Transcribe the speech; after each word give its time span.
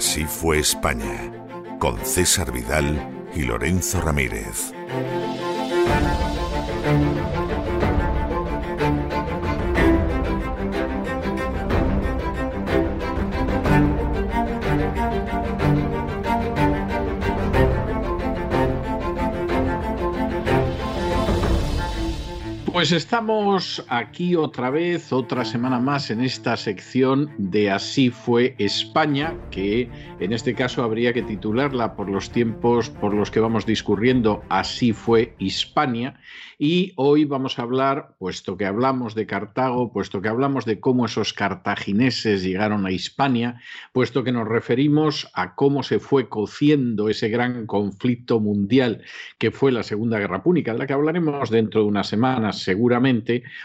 Así 0.00 0.24
fue 0.24 0.60
España, 0.60 1.30
con 1.78 2.02
César 2.06 2.52
Vidal 2.52 3.28
y 3.34 3.42
Lorenzo 3.42 4.00
Ramírez. 4.00 4.72
Pues 22.90 23.04
estamos 23.04 23.84
aquí 23.86 24.34
otra 24.34 24.68
vez, 24.68 25.12
otra 25.12 25.44
semana 25.44 25.78
más 25.78 26.10
en 26.10 26.20
esta 26.22 26.56
sección 26.56 27.30
de 27.38 27.70
Así 27.70 28.10
fue 28.10 28.56
España, 28.58 29.32
que 29.52 29.88
en 30.18 30.32
este 30.32 30.56
caso 30.56 30.82
habría 30.82 31.12
que 31.12 31.22
titularla 31.22 31.94
por 31.94 32.10
los 32.10 32.30
tiempos 32.30 32.90
por 32.90 33.14
los 33.14 33.30
que 33.30 33.38
vamos 33.38 33.64
discurriendo 33.64 34.42
Así 34.48 34.92
fue 34.92 35.36
Hispania. 35.38 36.18
Y 36.62 36.92
hoy 36.96 37.24
vamos 37.24 37.58
a 37.58 37.62
hablar, 37.62 38.16
puesto 38.18 38.58
que 38.58 38.66
hablamos 38.66 39.14
de 39.14 39.24
Cartago, 39.24 39.92
puesto 39.92 40.20
que 40.20 40.28
hablamos 40.28 40.66
de 40.66 40.78
cómo 40.78 41.06
esos 41.06 41.32
cartagineses 41.32 42.42
llegaron 42.42 42.84
a 42.84 42.92
Hispania, 42.92 43.62
puesto 43.92 44.24
que 44.24 44.32
nos 44.32 44.46
referimos 44.46 45.30
a 45.32 45.54
cómo 45.54 45.82
se 45.82 46.00
fue 46.00 46.28
cociendo 46.28 47.08
ese 47.08 47.30
gran 47.30 47.64
conflicto 47.64 48.40
mundial 48.40 49.02
que 49.38 49.50
fue 49.52 49.72
la 49.72 49.82
Segunda 49.82 50.18
Guerra 50.18 50.42
Púnica, 50.42 50.72
de 50.72 50.80
la 50.80 50.86
que 50.86 50.92
hablaremos 50.92 51.48
dentro 51.48 51.80
de 51.80 51.86
unas 51.86 52.08
semanas 52.08 52.60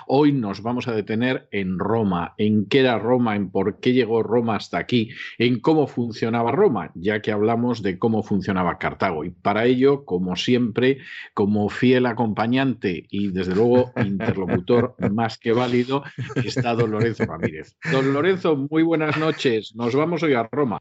hoy 0.07 0.31
nos 0.31 0.61
vamos 0.61 0.87
a 0.87 0.93
detener 0.93 1.47
en 1.51 1.79
Roma, 1.79 2.33
en 2.37 2.67
qué 2.67 2.79
era 2.81 2.99
Roma, 2.99 3.35
en 3.35 3.49
por 3.49 3.79
qué 3.79 3.93
llegó 3.93 4.23
Roma 4.23 4.55
hasta 4.55 4.77
aquí, 4.77 5.11
en 5.37 5.59
cómo 5.59 5.87
funcionaba 5.87 6.51
Roma, 6.51 6.91
ya 6.95 7.21
que 7.21 7.31
hablamos 7.31 7.81
de 7.81 7.97
cómo 7.97 8.23
funcionaba 8.23 8.77
Cartago. 8.77 9.23
Y 9.23 9.31
para 9.31 9.65
ello, 9.65 10.05
como 10.05 10.35
siempre, 10.35 10.99
como 11.33 11.69
fiel 11.69 12.05
acompañante 12.05 13.05
y 13.09 13.29
desde 13.31 13.55
luego 13.55 13.91
interlocutor 14.05 14.95
más 15.11 15.37
que 15.37 15.53
válido, 15.53 16.03
está 16.35 16.73
don 16.73 16.91
Lorenzo 16.91 17.25
Ramírez. 17.25 17.75
Don 17.91 18.13
Lorenzo, 18.13 18.55
muy 18.69 18.83
buenas 18.83 19.17
noches. 19.17 19.75
Nos 19.75 19.95
vamos 19.95 20.23
hoy 20.23 20.33
a 20.33 20.43
Roma. 20.51 20.79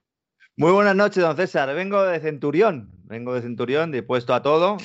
Muy 0.57 0.71
buenas 0.71 0.95
noches, 0.95 1.21
don 1.21 1.35
César. 1.35 1.75
Vengo 1.75 2.05
de 2.05 2.21
Centurión, 2.21 2.89
vengo 3.03 3.35
de 3.35 3.43
Centurión, 3.43 3.91
dispuesto 3.91 4.35
a 4.35 4.43
todo. 4.43 4.77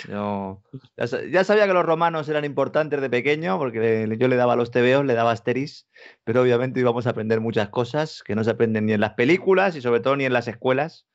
ya, 1.32 1.44
sabía 1.44 1.68
que 1.68 1.74
los 1.74 1.86
romanos 1.86 2.28
eran 2.28 2.44
importantes 2.44 3.00
de 3.00 3.08
pequeño, 3.08 3.60
porque 3.60 4.18
yo 4.18 4.28
le 4.28 4.36
daba 4.36 4.56
los 4.56 4.72
tebeos, 4.72 5.06
le 5.06 5.14
daba 5.14 5.32
asteris, 5.32 5.88
pero 6.24 6.42
obviamente 6.42 6.80
íbamos 6.80 7.06
a 7.06 7.12
aprender 7.12 7.40
muchas 7.40 7.70
cosas 7.70 8.24
que 8.24 8.34
no 8.34 8.44
se 8.44 8.50
aprenden 8.50 8.88
ni 8.88 8.94
en 8.94 9.02
las 9.02 9.14
películas 9.14 9.76
y 9.76 9.82
sobre 9.82 10.00
todo 10.00 10.16
ni 10.16 10.26
en 10.26 10.34
las 10.34 10.48
escuelas, 10.48 11.06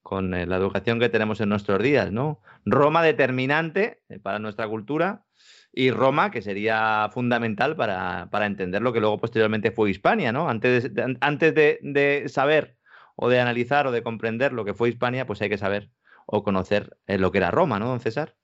con 0.00 0.32
eh, 0.32 0.46
la 0.46 0.56
educación 0.56 0.98
que 1.00 1.10
tenemos 1.10 1.42
en 1.42 1.50
nuestros 1.50 1.82
días, 1.82 2.10
¿no? 2.10 2.40
Roma 2.64 3.02
determinante 3.02 4.00
eh, 4.08 4.18
para 4.20 4.38
nuestra 4.38 4.66
cultura 4.68 5.26
y 5.70 5.90
Roma, 5.90 6.30
que 6.30 6.40
sería 6.40 7.10
fundamental 7.12 7.76
para, 7.76 8.26
entender 8.46 8.80
lo 8.80 8.94
que 8.94 9.00
luego 9.00 9.18
posteriormente 9.18 9.70
fue 9.70 9.90
Hispania, 9.90 10.32
¿no? 10.32 10.48
Antes 10.48 10.90
antes 11.20 11.54
de 11.54 12.24
saber 12.28 12.77
o 13.20 13.28
de 13.28 13.40
analizar 13.40 13.86
o 13.88 13.92
de 13.92 14.04
comprender 14.04 14.52
lo 14.52 14.64
que 14.64 14.74
fue 14.74 14.90
Hispania, 14.90 15.26
pues 15.26 15.42
hay 15.42 15.48
que 15.48 15.58
saber 15.58 15.90
o 16.24 16.44
conocer 16.44 16.96
eh, 17.06 17.18
lo 17.18 17.32
que 17.32 17.38
era 17.38 17.50
Roma, 17.50 17.80
¿no, 17.80 17.88
don 17.88 18.00
César? 18.00 18.36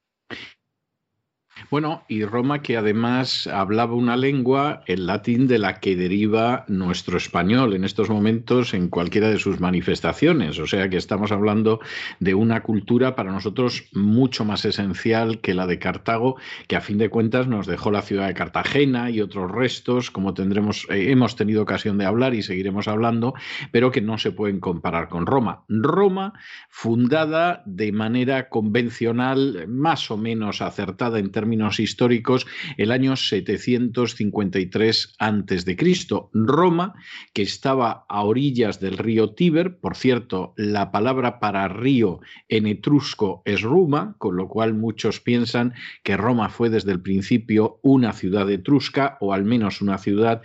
Bueno, 1.70 2.02
y 2.08 2.24
Roma 2.24 2.62
que 2.62 2.76
además 2.76 3.46
hablaba 3.46 3.94
una 3.94 4.16
lengua, 4.16 4.82
el 4.86 5.06
latín, 5.06 5.46
de 5.46 5.58
la 5.58 5.80
que 5.80 5.94
deriva 5.94 6.64
nuestro 6.68 7.16
español 7.16 7.74
en 7.74 7.84
estos 7.84 8.10
momentos 8.10 8.74
en 8.74 8.88
cualquiera 8.88 9.28
de 9.28 9.38
sus 9.38 9.60
manifestaciones. 9.60 10.58
O 10.58 10.66
sea 10.66 10.88
que 10.88 10.96
estamos 10.96 11.30
hablando 11.30 11.80
de 12.18 12.34
una 12.34 12.62
cultura 12.62 13.14
para 13.14 13.30
nosotros 13.30 13.84
mucho 13.92 14.44
más 14.44 14.64
esencial 14.64 15.40
que 15.40 15.54
la 15.54 15.66
de 15.66 15.78
Cartago, 15.78 16.36
que 16.66 16.76
a 16.76 16.80
fin 16.80 16.98
de 16.98 17.08
cuentas 17.08 17.46
nos 17.46 17.66
dejó 17.66 17.90
la 17.90 18.02
ciudad 18.02 18.26
de 18.26 18.34
Cartagena 18.34 19.10
y 19.10 19.20
otros 19.20 19.50
restos, 19.50 20.10
como 20.10 20.34
tendremos, 20.34 20.86
eh, 20.90 21.12
hemos 21.12 21.36
tenido 21.36 21.62
ocasión 21.62 21.98
de 21.98 22.04
hablar 22.04 22.34
y 22.34 22.42
seguiremos 22.42 22.88
hablando, 22.88 23.34
pero 23.70 23.90
que 23.90 24.00
no 24.00 24.18
se 24.18 24.32
pueden 24.32 24.60
comparar 24.60 25.08
con 25.08 25.26
Roma. 25.26 25.64
Roma, 25.68 26.32
fundada 26.68 27.62
de 27.64 27.92
manera 27.92 28.48
convencional, 28.48 29.66
más 29.68 30.10
o 30.10 30.16
menos 30.16 30.60
acertada 30.60 31.18
en 31.18 31.30
términos 31.30 31.43
términos 31.44 31.78
históricos, 31.78 32.46
el 32.78 32.90
año 32.90 33.16
753 33.16 35.14
a.C. 35.18 35.76
Roma, 36.32 36.94
que 37.34 37.42
estaba 37.42 38.06
a 38.08 38.22
orillas 38.22 38.80
del 38.80 38.96
río 38.96 39.34
Tíber, 39.34 39.76
por 39.76 39.94
cierto, 39.94 40.54
la 40.56 40.90
palabra 40.90 41.40
para 41.40 41.68
río 41.68 42.20
en 42.48 42.66
etrusco 42.66 43.42
es 43.44 43.60
Ruma, 43.60 44.14
con 44.16 44.36
lo 44.36 44.48
cual 44.48 44.72
muchos 44.72 45.20
piensan 45.20 45.74
que 46.02 46.16
Roma 46.16 46.48
fue 46.48 46.70
desde 46.70 46.92
el 46.92 47.02
principio 47.02 47.78
una 47.82 48.14
ciudad 48.14 48.50
etrusca 48.50 49.18
o 49.20 49.34
al 49.34 49.44
menos 49.44 49.82
una 49.82 49.98
ciudad 49.98 50.40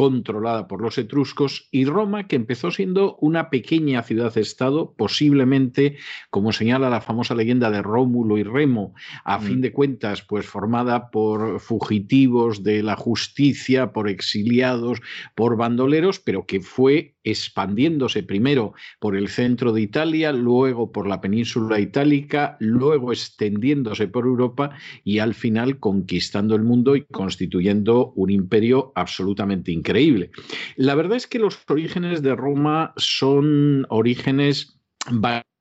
controlada 0.00 0.66
por 0.66 0.80
los 0.80 0.96
etruscos, 0.96 1.68
y 1.70 1.84
Roma, 1.84 2.26
que 2.26 2.34
empezó 2.34 2.70
siendo 2.70 3.16
una 3.20 3.50
pequeña 3.50 4.02
ciudad-estado, 4.02 4.94
posiblemente, 4.96 5.98
como 6.30 6.52
señala 6.52 6.88
la 6.88 7.02
famosa 7.02 7.34
leyenda 7.34 7.70
de 7.70 7.82
Rómulo 7.82 8.38
y 8.38 8.42
Remo, 8.42 8.94
a 9.24 9.36
mm. 9.36 9.42
fin 9.42 9.60
de 9.60 9.72
cuentas, 9.72 10.22
pues 10.22 10.46
formada 10.46 11.10
por 11.10 11.60
fugitivos 11.60 12.62
de 12.62 12.82
la 12.82 12.96
justicia, 12.96 13.92
por 13.92 14.08
exiliados, 14.08 15.02
por 15.34 15.58
bandoleros, 15.58 16.18
pero 16.18 16.46
que 16.46 16.60
fue 16.60 17.16
expandiéndose 17.24 18.22
primero 18.22 18.74
por 18.98 19.16
el 19.16 19.28
centro 19.28 19.72
de 19.72 19.82
Italia, 19.82 20.32
luego 20.32 20.92
por 20.92 21.06
la 21.06 21.20
península 21.20 21.78
itálica, 21.80 22.56
luego 22.60 23.12
extendiéndose 23.12 24.08
por 24.08 24.24
Europa 24.24 24.70
y 25.04 25.18
al 25.18 25.34
final 25.34 25.78
conquistando 25.78 26.54
el 26.54 26.62
mundo 26.62 26.96
y 26.96 27.04
constituyendo 27.04 28.12
un 28.16 28.30
imperio 28.30 28.92
absolutamente 28.94 29.72
increíble. 29.72 30.30
La 30.76 30.94
verdad 30.94 31.16
es 31.16 31.26
que 31.26 31.38
los 31.38 31.58
orígenes 31.68 32.22
de 32.22 32.34
Roma 32.34 32.92
son 32.96 33.86
orígenes 33.88 34.78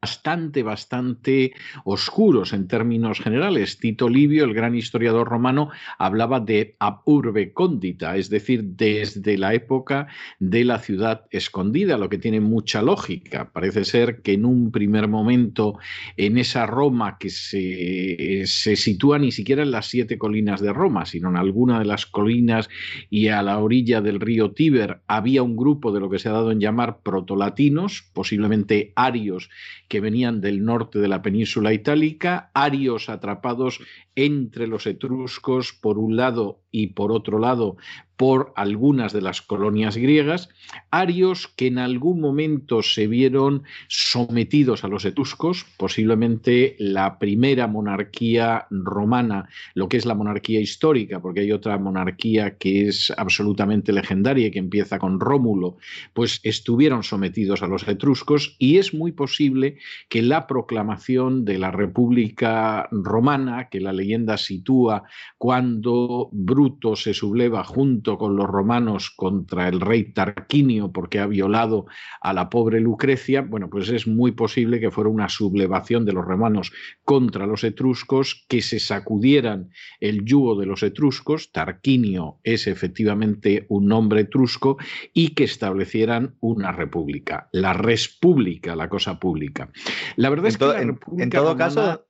bastante, 0.02 0.64
bastante 0.64 1.54
oscuros 1.84 2.54
en 2.54 2.68
términos 2.68 3.20
generales. 3.20 3.80
Tito 3.80 4.08
Livio, 4.08 4.46
el 4.46 4.54
gran 4.54 4.76
historiador 4.76 5.28
romano, 5.28 5.72
hablaba 5.98 6.40
de 6.40 6.76
ab 6.80 7.02
urbe 7.06 7.52
condita, 7.52 8.16
es 8.16 8.30
decir, 8.30 8.64
desde 8.64 9.38
la 9.38 9.54
época 9.54 10.07
de 10.40 10.63
la 10.63 10.80
ciudad 10.80 11.25
escondida, 11.31 11.98
lo 11.98 12.07
que 12.07 12.18
tiene 12.18 12.40
mucha 12.40 12.81
lógica. 12.81 13.51
Parece 13.51 13.84
ser 13.84 14.22
que 14.22 14.34
en 14.34 14.46
un 14.46 14.72
primer 14.72 15.10
momento, 15.10 15.78
en 16.16 16.38
esa 16.38 16.66
Roma 16.66 17.18
que 17.19 17.30
se, 17.30 18.44
se 18.45 18.75
sitúa 18.78 19.19
ni 19.19 19.34
siquiera 19.34 19.63
en 19.63 19.72
las 19.72 19.88
siete 19.88 20.18
colinas 20.18 20.62
de 20.62 20.72
Roma, 20.72 21.06
sino 21.06 21.30
en 21.30 21.36
alguna 21.36 21.78
de 21.80 21.86
las 21.86 22.06
colinas 22.06 22.69
y 23.10 23.28
a 23.28 23.42
la 23.42 23.57
orilla 23.57 24.00
del 24.00 24.22
río 24.22 24.52
Tíber, 24.52 25.02
había 25.07 25.44
un 25.44 25.57
grupo 25.57 25.92
de 25.92 26.00
lo 26.00 26.10
que 26.10 26.19
se 26.19 26.30
ha 26.30 26.34
dado 26.34 26.52
en 26.52 26.62
llamar 26.62 27.02
protolatinos, 27.04 28.10
posiblemente 28.13 28.94
arios, 28.95 29.50
que 29.89 30.00
venían 30.00 30.39
del 30.39 30.63
norte 30.63 31.00
de 31.00 31.07
la 31.07 31.21
península 31.21 31.74
itálica, 31.74 32.51
arios 32.53 33.09
atrapados 33.09 33.81
entre 34.15 34.68
los 34.68 34.86
etruscos 34.86 35.74
por 35.74 35.97
un 35.97 36.15
lado 36.15 36.62
y 36.71 36.88
por 36.88 37.12
otro 37.12 37.39
lado 37.39 37.75
por 38.19 38.51
algunas 38.57 39.13
de 39.13 39.21
las 39.21 39.42
colonias 39.42 39.95
griegas, 39.95 40.50
arios 40.92 41.48
que 41.56 41.68
en 41.68 41.77
algún 41.77 42.19
momento 42.19 42.83
se 42.83 43.07
vieron 43.07 43.63
sometidos 43.88 44.83
a 44.83 44.89
los 44.89 45.06
etruscos, 45.06 45.66
posiblemente 45.77 46.75
la 46.80 47.18
primera 47.18 47.68
monarquía 47.68 48.68
romana, 48.71 49.48
lo 49.74 49.88
que 49.88 49.95
es 49.95 50.06
la 50.06 50.16
monarquía 50.16 50.60
histórica, 50.60 51.21
porque 51.21 51.39
hay 51.39 51.54
otra 51.54 51.77
monarquía 51.77 52.57
que 52.57 52.89
es 52.89 53.10
absolutamente 53.16 53.94
legendaria 53.94 54.48
y 54.48 54.51
que 54.51 54.60
empieza 54.60 55.00
con 55.00 55.21
Rómulo, 55.21 55.77
pues 56.12 56.42
estuvieron 56.44 57.04
sometidos 57.04 57.63
a 57.63 57.68
los 57.68 57.88
etruscos 57.88 58.57
y 58.60 58.80
es 58.80 58.94
muy 58.94 59.13
posible 59.13 59.77
que 60.10 60.24
la 60.24 60.45
proclamación 60.45 61.45
de 61.45 61.57
la 61.57 61.71
República 61.71 62.89
Romana, 62.92 63.69
que 63.69 63.80
la 63.80 63.94
leyenda 63.94 64.36
sitúa 64.36 65.04
cuando 65.38 66.27
Bruto 66.33 66.98
se 66.98 67.13
subleva 67.13 67.63
junto 67.63 68.08
con 68.17 68.35
los 68.35 68.47
romanos 68.47 69.11
contra 69.11 69.67
el 69.67 69.79
rey 69.79 70.11
Tarquinio 70.13 70.91
porque 70.91 71.19
ha 71.19 71.27
violado 71.27 71.85
a 72.21 72.33
la 72.33 72.50
pobre 72.50 72.79
Lucrecia, 72.79 73.41
bueno, 73.41 73.69
pues 73.69 73.89
es 73.89 74.07
muy 74.07 74.31
posible 74.31 74.79
que 74.79 74.91
fuera 74.91 75.09
una 75.09 75.29
sublevación 75.29 76.06
de 76.06 76.13
los 76.13 76.25
romanos 76.25 76.71
contra 77.03 77.45
los 77.45 77.63
etruscos, 77.63 78.45
que 78.47 78.61
se 78.61 78.79
sacudieran 78.79 79.69
el 80.00 80.25
yugo 80.25 80.59
de 80.59 80.65
los 80.65 80.83
etruscos, 80.83 81.51
Tarquinio 81.51 82.39
es 82.44 82.67
efectivamente 82.67 83.65
un 83.69 83.88
nombre 83.88 84.21
etrusco, 84.21 84.77
y 85.13 85.29
que 85.29 85.44
establecieran 85.44 86.35
una 86.39 86.71
república, 86.71 87.50
la 87.51 87.73
república, 87.73 88.75
la 88.75 88.89
cosa 88.89 89.19
pública. 89.19 89.69
La 90.15 90.29
verdad 90.29 90.47
es 90.47 90.57
que 90.57 90.65
la 90.65 90.81
en, 90.81 91.29
todo 91.29 91.56
caso, 91.56 92.06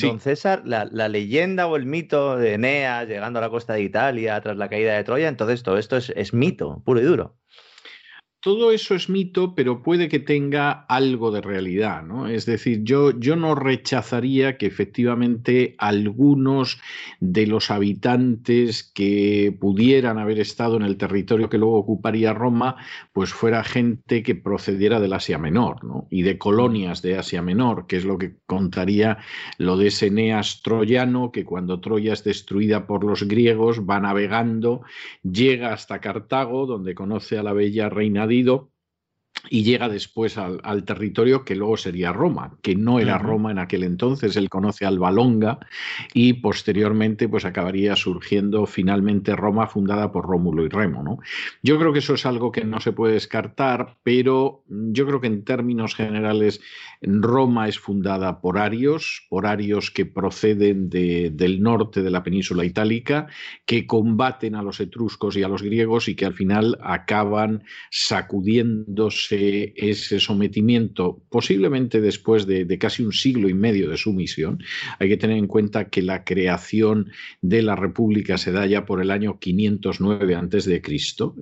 Don 0.00 0.20
César, 0.20 0.62
la, 0.66 0.84
leyenda 1.08 1.66
o 1.66 1.76
el 1.76 1.86
mito 1.86 2.36
de 2.36 2.54
Eneas 2.54 3.08
llegando 3.08 3.38
a 3.38 3.42
la 3.42 3.50
costa 3.50 3.72
de 3.74 3.82
Italia 3.82 4.40
tras 4.40 4.56
la 4.56 4.68
caída 4.68 4.94
de 4.94 5.04
Troya, 5.04 5.28
entonces 5.28 5.62
todo 5.62 5.78
esto 5.78 5.96
es 5.96 6.34
mito, 6.34 6.82
puro 6.84 7.00
y 7.00 7.04
duro 7.04 7.36
todo 8.42 8.72
eso 8.72 8.96
es 8.96 9.08
mito, 9.08 9.54
pero 9.54 9.84
puede 9.84 10.08
que 10.08 10.18
tenga 10.18 10.84
algo 10.88 11.30
de 11.30 11.40
realidad, 11.40 12.02
¿no? 12.02 12.26
Es 12.26 12.44
decir, 12.44 12.82
yo, 12.82 13.16
yo 13.16 13.36
no 13.36 13.54
rechazaría 13.54 14.58
que 14.58 14.66
efectivamente 14.66 15.76
algunos 15.78 16.80
de 17.20 17.46
los 17.46 17.70
habitantes 17.70 18.82
que 18.82 19.56
pudieran 19.60 20.18
haber 20.18 20.40
estado 20.40 20.76
en 20.76 20.82
el 20.82 20.96
territorio 20.96 21.48
que 21.48 21.56
luego 21.56 21.76
ocuparía 21.76 22.34
Roma, 22.34 22.78
pues 23.12 23.32
fuera 23.32 23.62
gente 23.62 24.24
que 24.24 24.34
procediera 24.34 24.98
del 24.98 25.12
Asia 25.12 25.38
Menor, 25.38 25.84
¿no? 25.84 26.08
Y 26.10 26.22
de 26.22 26.36
colonias 26.36 27.00
de 27.00 27.18
Asia 27.18 27.42
Menor, 27.42 27.86
que 27.86 27.98
es 27.98 28.04
lo 28.04 28.18
que 28.18 28.34
contaría 28.46 29.18
lo 29.58 29.76
de 29.76 29.86
ese 29.86 30.08
Eneas 30.08 30.62
troyano, 30.62 31.30
que 31.30 31.44
cuando 31.44 31.78
Troya 31.78 32.12
es 32.12 32.24
destruida 32.24 32.88
por 32.88 33.04
los 33.04 33.22
griegos, 33.22 33.82
va 33.88 34.00
navegando, 34.00 34.82
llega 35.22 35.72
hasta 35.72 36.00
Cartago, 36.00 36.66
donde 36.66 36.96
conoce 36.96 37.38
a 37.38 37.44
la 37.44 37.52
bella 37.52 37.88
reina 37.88 38.26
perdido 38.32 38.71
y 39.50 39.64
llega 39.64 39.88
después 39.88 40.38
al, 40.38 40.84
territorio 40.84 41.44
que 41.44 41.56
luego 41.56 41.76
sería 41.76 42.12
Roma, 42.12 42.58
que 42.62 42.76
no 42.76 43.00
era 43.00 43.18
Roma 43.18 43.50
en 43.50 43.58
aquel 43.58 43.82
entonces, 43.82 44.36
él 44.36 44.48
conoce 44.48 44.86
al 44.86 44.98
Balonga 44.98 45.58
y 46.14 46.34
posteriormente 46.34 47.28
pues 47.28 47.44
acabaría 47.44 47.96
surgiendo 47.96 48.66
finalmente 48.66 49.34
Roma 49.34 49.66
fundada 49.66 50.12
por 50.12 50.26
Rómulo 50.26 50.64
y 50.64 50.68
Remo. 50.68 51.02
¿no? 51.02 51.18
Yo 51.62 51.78
creo 51.78 51.92
que 51.92 51.98
eso 51.98 52.14
es 52.14 52.24
algo 52.24 52.52
que 52.52 52.64
no 52.64 52.80
se 52.80 52.92
puede 52.92 53.14
descartar, 53.14 53.96
pero 54.02 54.64
yo 54.68 55.06
creo 55.06 55.20
que 55.20 55.26
en 55.26 55.44
términos 55.44 55.94
generales 55.94 56.60
Roma 57.00 57.68
es 57.68 57.78
fundada 57.78 58.40
por 58.40 58.58
arios, 58.58 59.26
por 59.28 59.46
arios 59.46 59.90
que 59.90 60.06
proceden 60.06 60.88
del 60.88 61.62
norte 61.62 62.02
de 62.02 62.10
la 62.10 62.22
península 62.22 62.64
itálica, 62.64 63.26
que 63.66 63.86
combaten 63.86 64.54
a 64.54 64.62
los 64.62 64.78
etruscos 64.80 65.36
y 65.36 65.42
a 65.42 65.48
los 65.48 65.62
griegos 65.62 66.08
y 66.08 66.14
que 66.14 66.26
al 66.26 66.34
final 66.34 66.78
acaban 66.82 67.64
sacudiéndose 67.90 69.21
ese 69.30 70.20
sometimiento, 70.20 71.22
posiblemente 71.28 72.00
después 72.00 72.46
de, 72.46 72.78
casi 72.78 73.02
un 73.02 73.12
siglo 73.12 73.48
y 73.48 73.54
medio 73.54 73.90
de 73.90 73.96
sumisión. 73.96 74.62
Hay 74.98 75.08
que 75.08 75.16
tener 75.16 75.36
en 75.36 75.46
cuenta 75.46 75.88
que 75.88 76.02
la 76.02 76.24
creación 76.24 77.10
de 77.40 77.62
la 77.62 77.76
República 77.76 78.38
se 78.38 78.52
da 78.52 78.66
ya 78.66 78.84
por 78.86 79.00
el 79.00 79.10
año 79.10 79.38
509 79.38 80.34
a.C. 80.34 80.82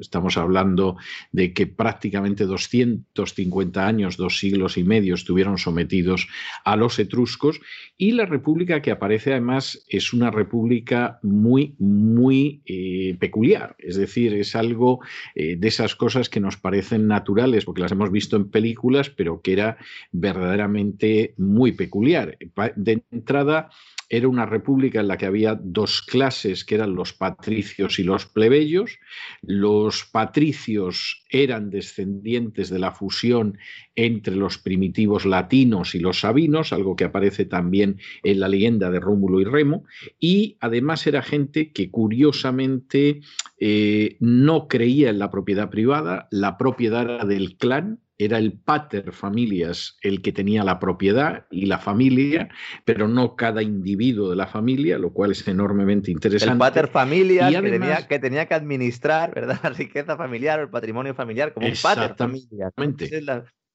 Estamos 0.00 0.36
hablando 0.36 0.96
de 1.32 1.52
que 1.52 1.66
prácticamente 1.66 2.46
250 2.46 3.86
años, 3.86 4.16
dos 4.16 4.38
siglos 4.38 4.76
y 4.76 4.84
medio, 4.84 5.14
estuvieron 5.14 5.58
sometidos 5.58 6.28
a 6.64 6.76
los 6.76 6.98
etruscos 6.98 7.60
y 7.96 8.12
la 8.12 8.26
república 8.26 8.82
que 8.82 8.90
aparece 8.90 9.32
además 9.32 9.84
es 9.88 10.12
una 10.12 10.30
república 10.30 11.18
muy, 11.22 11.74
muy 11.78 12.62
eh, 12.66 13.16
peculiar, 13.18 13.76
es 13.78 13.96
decir, 13.96 14.34
es 14.34 14.56
algo 14.56 15.00
eh, 15.34 15.56
de 15.56 15.68
esas 15.68 15.94
cosas 15.94 16.28
que 16.28 16.40
nos 16.40 16.56
parecen 16.56 17.06
naturales 17.06 17.64
porque 17.70 17.82
las 17.82 17.92
hemos 17.92 18.10
visto 18.10 18.34
en 18.34 18.50
películas, 18.50 19.10
pero 19.10 19.42
que 19.42 19.52
era 19.52 19.76
verdaderamente 20.10 21.34
muy 21.36 21.70
peculiar. 21.70 22.36
De 22.74 23.04
entrada, 23.12 23.70
era 24.10 24.26
una 24.26 24.44
república 24.44 25.00
en 25.00 25.08
la 25.08 25.16
que 25.16 25.26
había 25.26 25.54
dos 25.54 26.02
clases, 26.02 26.64
que 26.64 26.74
eran 26.74 26.96
los 26.96 27.12
patricios 27.12 28.00
y 28.00 28.02
los 28.02 28.26
plebeyos. 28.26 28.98
Los 29.40 30.04
patricios 30.04 31.24
eran 31.30 31.70
descendientes 31.70 32.70
de 32.70 32.80
la 32.80 32.90
fusión 32.90 33.56
entre 33.94 34.34
los 34.34 34.58
primitivos 34.58 35.24
latinos 35.24 35.94
y 35.94 36.00
los 36.00 36.20
sabinos, 36.20 36.72
algo 36.72 36.96
que 36.96 37.04
aparece 37.04 37.44
también 37.44 37.98
en 38.24 38.40
la 38.40 38.48
leyenda 38.48 38.90
de 38.90 38.98
Rómulo 38.98 39.40
y 39.40 39.44
Remo, 39.44 39.84
y 40.18 40.56
además 40.60 41.06
era 41.06 41.22
gente 41.22 41.70
que 41.72 41.90
curiosamente 41.90 43.20
eh, 43.58 44.16
no 44.18 44.66
creía 44.66 45.10
en 45.10 45.20
la 45.20 45.30
propiedad 45.30 45.70
privada, 45.70 46.26
la 46.32 46.58
propiedad 46.58 47.02
era 47.02 47.24
del 47.24 47.56
clan, 47.56 48.00
era 48.20 48.36
el 48.36 48.52
pater 48.52 49.12
familias 49.12 49.96
el 50.02 50.20
que 50.20 50.30
tenía 50.30 50.62
la 50.62 50.78
propiedad 50.78 51.46
y 51.50 51.64
la 51.66 51.78
familia, 51.78 52.50
pero 52.84 53.08
no 53.08 53.34
cada 53.34 53.62
individuo 53.62 54.28
de 54.28 54.36
la 54.36 54.46
familia, 54.46 54.98
lo 54.98 55.12
cual 55.12 55.30
es 55.30 55.48
enormemente 55.48 56.10
interesante. 56.10 56.52
El 56.52 56.58
pater 56.58 56.88
familias 56.88 57.50
que, 57.50 58.18
tenía, 58.18 58.46
que, 58.46 58.54
administrar 58.54 59.34
¿verdad? 59.34 59.58
la 59.62 59.70
riqueza 59.70 60.16
familiar 60.18 60.60
o 60.60 60.62
el 60.64 60.68
patrimonio 60.68 61.14
familiar 61.14 61.54
como 61.54 61.66
un 61.66 61.74
pater 61.82 62.14
familias. 62.14 62.72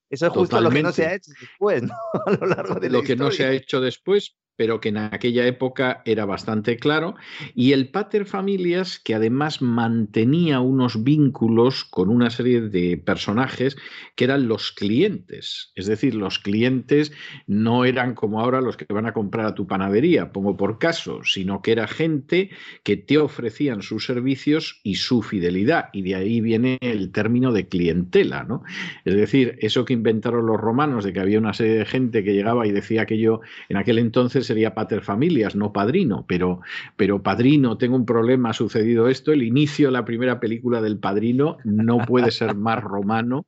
Eso 0.08 0.26
es 0.26 0.32
justo 0.32 0.60
lo 0.60 0.70
que 0.70 0.82
no 0.82 0.92
se 0.92 1.06
ha 1.06 1.14
hecho 1.14 1.32
después, 1.40 1.82
¿no? 1.82 1.94
A 2.26 2.30
lo 2.30 2.46
largo 2.46 2.76
de 2.76 2.88
Lo 2.88 3.02
que 3.02 3.16
no 3.16 3.32
se 3.32 3.44
ha 3.44 3.52
hecho 3.52 3.80
después, 3.80 4.36
pero 4.56 4.80
que 4.80 4.88
en 4.88 4.96
aquella 4.96 5.46
época 5.46 6.02
era 6.04 6.24
bastante 6.24 6.76
claro, 6.76 7.14
y 7.54 7.72
el 7.72 7.88
pater 7.88 8.26
familias, 8.26 8.98
que 8.98 9.14
además 9.14 9.62
mantenía 9.62 10.60
unos 10.60 11.04
vínculos 11.04 11.84
con 11.84 12.08
una 12.08 12.30
serie 12.30 12.62
de 12.62 12.96
personajes 12.96 13.76
que 14.14 14.24
eran 14.24 14.48
los 14.48 14.72
clientes. 14.72 15.72
Es 15.74 15.86
decir, 15.86 16.14
los 16.14 16.38
clientes 16.38 17.12
no 17.46 17.84
eran 17.84 18.14
como 18.14 18.40
ahora 18.40 18.60
los 18.60 18.76
que 18.76 18.86
van 18.92 19.06
a 19.06 19.12
comprar 19.12 19.46
a 19.46 19.54
tu 19.54 19.66
panadería, 19.66 20.32
pongo 20.32 20.56
por 20.56 20.78
caso, 20.78 21.22
sino 21.24 21.62
que 21.62 21.72
era 21.72 21.86
gente 21.86 22.50
que 22.82 22.96
te 22.96 23.18
ofrecían 23.18 23.82
sus 23.82 24.06
servicios 24.06 24.80
y 24.82 24.96
su 24.96 25.22
fidelidad, 25.22 25.90
y 25.92 26.02
de 26.02 26.14
ahí 26.14 26.40
viene 26.40 26.78
el 26.80 27.12
término 27.12 27.52
de 27.52 27.68
clientela, 27.68 28.44
¿no? 28.44 28.62
Es 29.04 29.14
decir, 29.14 29.58
eso 29.60 29.84
que 29.84 29.92
inventaron 29.92 30.46
los 30.46 30.60
romanos 30.60 31.04
de 31.04 31.12
que 31.12 31.20
había 31.20 31.38
una 31.38 31.52
serie 31.52 31.74
de 31.74 31.84
gente 31.84 32.24
que 32.24 32.32
llegaba 32.32 32.66
y 32.66 32.72
decía 32.72 33.06
que 33.06 33.18
yo 33.18 33.40
en 33.68 33.76
aquel 33.76 33.98
entonces 33.98 34.45
sería 34.46 34.74
pater 34.74 35.02
familias, 35.02 35.54
no 35.54 35.72
padrino, 35.72 36.24
pero, 36.26 36.60
pero 36.96 37.22
padrino, 37.22 37.76
tengo 37.76 37.96
un 37.96 38.06
problema, 38.06 38.50
ha 38.50 38.52
sucedido 38.52 39.08
esto, 39.08 39.32
el 39.32 39.42
inicio 39.42 39.88
de 39.88 39.92
la 39.92 40.04
primera 40.04 40.40
película 40.40 40.80
del 40.80 40.98
padrino 40.98 41.58
no 41.64 41.98
puede 41.98 42.30
ser 42.30 42.54
más 42.54 42.82
romano, 42.82 43.46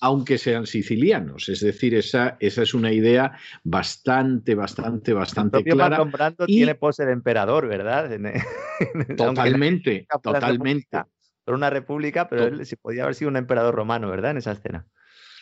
aunque 0.00 0.38
sean 0.38 0.66
sicilianos. 0.66 1.48
Es 1.48 1.60
decir, 1.60 1.94
esa, 1.94 2.36
esa 2.40 2.62
es 2.62 2.74
una 2.74 2.92
idea 2.92 3.32
bastante, 3.64 4.54
bastante, 4.54 5.12
bastante 5.12 5.62
clara. 5.64 6.04
y... 6.46 6.56
tiene 6.56 6.74
pose 6.74 7.06
de 7.06 7.12
emperador, 7.12 7.68
¿verdad? 7.68 8.10
totalmente, 9.16 10.06
totalmente. 10.22 11.02
Por 11.44 11.54
una 11.54 11.70
república, 11.70 12.28
pero 12.28 12.44
él 12.44 12.66
sí 12.66 12.76
podía 12.76 13.04
haber 13.04 13.14
sido 13.14 13.30
un 13.30 13.36
emperador 13.36 13.74
romano, 13.74 14.10
¿verdad? 14.10 14.32
En 14.32 14.36
esa 14.38 14.52
escena 14.52 14.86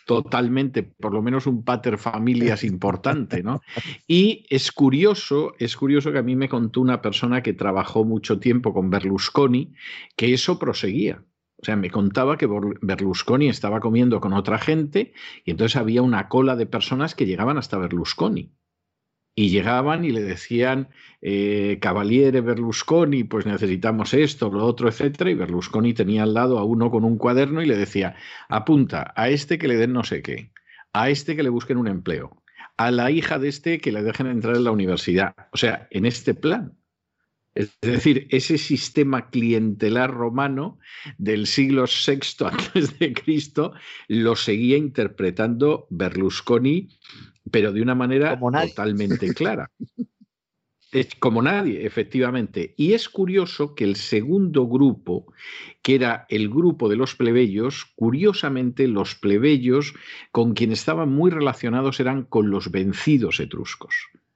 totalmente, 0.06 0.84
por 0.84 1.12
lo 1.12 1.20
menos 1.20 1.46
un 1.46 1.64
pater 1.64 1.98
familias 1.98 2.64
importante, 2.64 3.42
¿no? 3.42 3.60
Y 4.06 4.46
es 4.48 4.72
curioso, 4.72 5.52
es 5.58 5.76
curioso 5.76 6.12
que 6.12 6.18
a 6.18 6.22
mí 6.22 6.36
me 6.36 6.48
contó 6.48 6.80
una 6.80 7.02
persona 7.02 7.42
que 7.42 7.52
trabajó 7.52 8.04
mucho 8.04 8.38
tiempo 8.38 8.72
con 8.72 8.88
Berlusconi 8.88 9.75
que 10.16 10.32
eso 10.32 10.58
proseguía. 10.58 11.22
O 11.58 11.64
sea, 11.64 11.75
me 11.76 11.90
contaba 11.90 12.38
que 12.38 12.48
Berlusconi 12.82 13.48
estaba 13.48 13.80
comiendo 13.80 14.20
con 14.20 14.32
otra 14.32 14.58
gente 14.58 15.12
y 15.44 15.50
entonces 15.50 15.76
había 15.76 16.02
una 16.02 16.28
cola 16.28 16.54
de 16.54 16.66
personas 16.66 17.14
que 17.14 17.26
llegaban 17.26 17.58
hasta 17.58 17.78
Berlusconi 17.78 18.55
y 19.38 19.50
llegaban 19.50 20.04
y 20.06 20.10
le 20.10 20.22
decían, 20.22 20.88
eh, 21.20 21.78
Cavaliere 21.80 22.40
Berlusconi, 22.40 23.22
pues 23.22 23.44
necesitamos 23.44 24.14
esto, 24.14 24.50
lo 24.50 24.64
otro, 24.64 24.88
etcétera, 24.88 25.30
y 25.30 25.34
Berlusconi 25.34 25.92
tenía 25.92 26.22
al 26.22 26.32
lado 26.32 26.58
a 26.58 26.64
uno 26.64 26.90
con 26.90 27.04
un 27.04 27.18
cuaderno 27.18 27.60
y 27.60 27.66
le 27.66 27.76
decía, 27.76 28.16
apunta 28.48 29.12
a 29.14 29.28
este 29.28 29.58
que 29.58 29.68
le 29.68 29.76
den 29.76 29.92
no 29.92 30.04
sé 30.04 30.22
qué, 30.22 30.52
a 30.94 31.10
este 31.10 31.36
que 31.36 31.42
le 31.42 31.50
busquen 31.50 31.76
un 31.76 31.86
empleo, 31.86 32.42
a 32.78 32.90
la 32.90 33.10
hija 33.10 33.38
de 33.38 33.48
este 33.48 33.78
que 33.78 33.92
le 33.92 34.02
dejen 34.02 34.26
entrar 34.26 34.56
en 34.56 34.64
la 34.64 34.70
universidad. 34.70 35.34
O 35.52 35.58
sea, 35.58 35.86
en 35.90 36.06
este 36.06 36.34
plan. 36.34 36.72
Es 37.54 37.78
decir, 37.80 38.26
ese 38.30 38.58
sistema 38.58 39.30
clientelar 39.30 40.12
romano 40.12 40.78
del 41.16 41.46
siglo 41.46 41.84
VI 41.84 42.20
antes 42.50 42.98
de 42.98 43.12
Cristo 43.12 43.72
lo 44.08 44.36
seguía 44.36 44.76
interpretando 44.76 45.86
Berlusconi, 45.90 46.88
pero 47.50 47.72
de 47.72 47.82
una 47.82 47.94
manera 47.94 48.38
totalmente 48.38 49.32
clara. 49.34 49.70
Es 50.92 51.14
como 51.16 51.42
nadie, 51.42 51.84
efectivamente. 51.84 52.74
Y 52.76 52.92
es 52.92 53.08
curioso 53.08 53.74
que 53.74 53.84
el 53.84 53.96
segundo 53.96 54.66
grupo, 54.66 55.32
que 55.82 55.96
era 55.96 56.26
el 56.28 56.48
grupo 56.48 56.88
de 56.88 56.96
los 56.96 57.14
plebeyos, 57.16 57.84
curiosamente 57.96 58.86
los 58.86 59.14
plebeyos 59.14 59.94
con 60.30 60.54
quien 60.54 60.72
estaban 60.72 61.10
muy 61.12 61.30
relacionados 61.30 62.00
eran 62.00 62.22
con 62.22 62.50
los 62.50 62.70
vencidos 62.70 63.40
etruscos. 63.40 63.94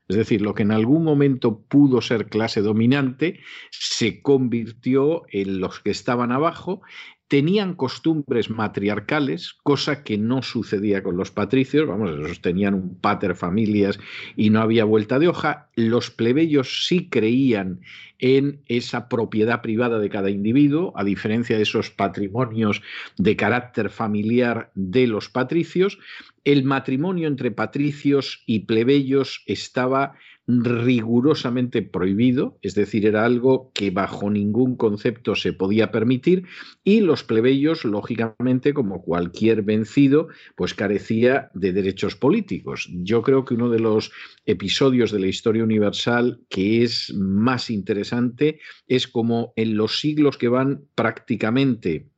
Es 0.09 0.17
decir, 0.17 0.43
lo 0.43 0.55
que 0.55 0.65
en 0.65 0.73
algún 0.73 1.05
momento 1.05 1.61
pudo 1.61 2.01
ser 2.01 2.27
clase 2.27 2.63
dominante 2.63 3.39
se 3.71 4.21
convirtió 4.21 5.23
en 5.31 5.61
los 5.61 5.79
que 5.79 5.91
estaban 5.91 6.33
abajo 6.33 6.83
tenían 7.31 7.75
costumbres 7.75 8.51
matriarcales, 8.51 9.55
cosa 9.63 10.03
que 10.03 10.19
no 10.19 10.43
sucedía 10.43 11.05
con 11.05 11.17
los 11.17 11.31
patricios, 11.31 11.87
vamos, 11.87 12.11
esos 12.19 12.43
tenían 12.43 12.75
un 12.75 12.97
pater 12.97 13.37
familias 13.37 14.01
y 14.35 14.51
no 14.51 14.61
había 14.61 14.85
vuelta 14.85 15.21
de 15.21 15.29
hoja. 15.29 15.69
Los 15.77 16.11
plebeyos 16.11 16.89
sí 16.89 17.09
creían 17.09 17.83
en 18.19 18.63
esa 18.67 19.09
propiedad 19.09 19.63
privada 19.63 20.01
de 20.01 20.11
cada 20.11 20.29
individuo, 20.29 20.93
a 20.97 21.05
diferencia 21.05 21.57
de 21.57 21.63
esos 21.63 21.91
patrimonios 21.91 22.83
de 23.17 23.37
carácter 23.37 23.91
familiar 23.91 24.73
de 24.75 25.07
los 25.07 25.29
patricios. 25.29 26.01
El 26.43 26.65
matrimonio 26.65 27.29
entre 27.29 27.53
patricios 27.53 28.43
y 28.45 28.61
plebeyos 28.61 29.45
estaba 29.47 30.15
rigurosamente 30.59 31.83
prohibido, 31.83 32.59
es 32.63 32.75
decir, 32.75 33.07
era 33.07 33.25
algo 33.25 33.71
que 33.75 33.91
bajo 33.91 34.31
ningún 34.31 34.77
concepto 34.77 35.35
se 35.35 35.53
podía 35.53 35.91
permitir 35.91 36.45
y 36.85 37.01
los 37.01 37.25
plebeyos, 37.25 37.85
lógicamente, 37.85 38.75
como 38.75 39.03
cualquier 39.03 39.63
vencido, 39.63 40.29
pues 40.57 40.75
carecía 40.75 41.51
de 41.55 41.73
derechos 41.73 42.17
políticos. 42.17 42.89
Yo 42.93 43.23
creo 43.23 43.45
que 43.45 43.55
uno 43.55 43.71
de 43.71 43.81
los 43.81 44.13
episodios 44.45 45.13
de 45.13 45.21
la 45.21 45.29
historia 45.29 45.65
universal 45.65 46.41
que 46.49 46.83
es 46.83 47.15
más 47.15 47.71
interesante 47.71 48.61
es 48.87 49.09
como 49.09 49.53
en 49.57 49.77
los 49.77 50.01
siglos 50.01 50.37
que 50.37 50.49
van 50.49 50.83
prácticamente 50.95 52.10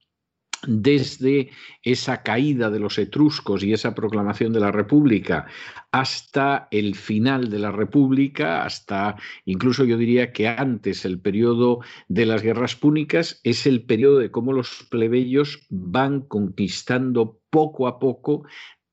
desde 0.66 1.50
esa 1.82 2.22
caída 2.22 2.70
de 2.70 2.78
los 2.78 2.98
etruscos 2.98 3.62
y 3.64 3.72
esa 3.72 3.94
proclamación 3.94 4.52
de 4.52 4.60
la 4.60 4.70
República 4.70 5.46
hasta 5.90 6.68
el 6.70 6.94
final 6.94 7.50
de 7.50 7.58
la 7.58 7.70
República, 7.70 8.64
hasta 8.64 9.16
incluso 9.44 9.84
yo 9.84 9.98
diría 9.98 10.32
que 10.32 10.48
antes 10.48 11.04
el 11.04 11.20
periodo 11.20 11.80
de 12.08 12.26
las 12.26 12.42
guerras 12.42 12.76
púnicas, 12.76 13.40
es 13.44 13.66
el 13.66 13.84
periodo 13.84 14.18
de 14.18 14.30
cómo 14.30 14.52
los 14.52 14.86
plebeyos 14.90 15.66
van 15.68 16.22
conquistando 16.22 17.40
poco 17.50 17.86
a 17.86 17.98
poco 17.98 18.44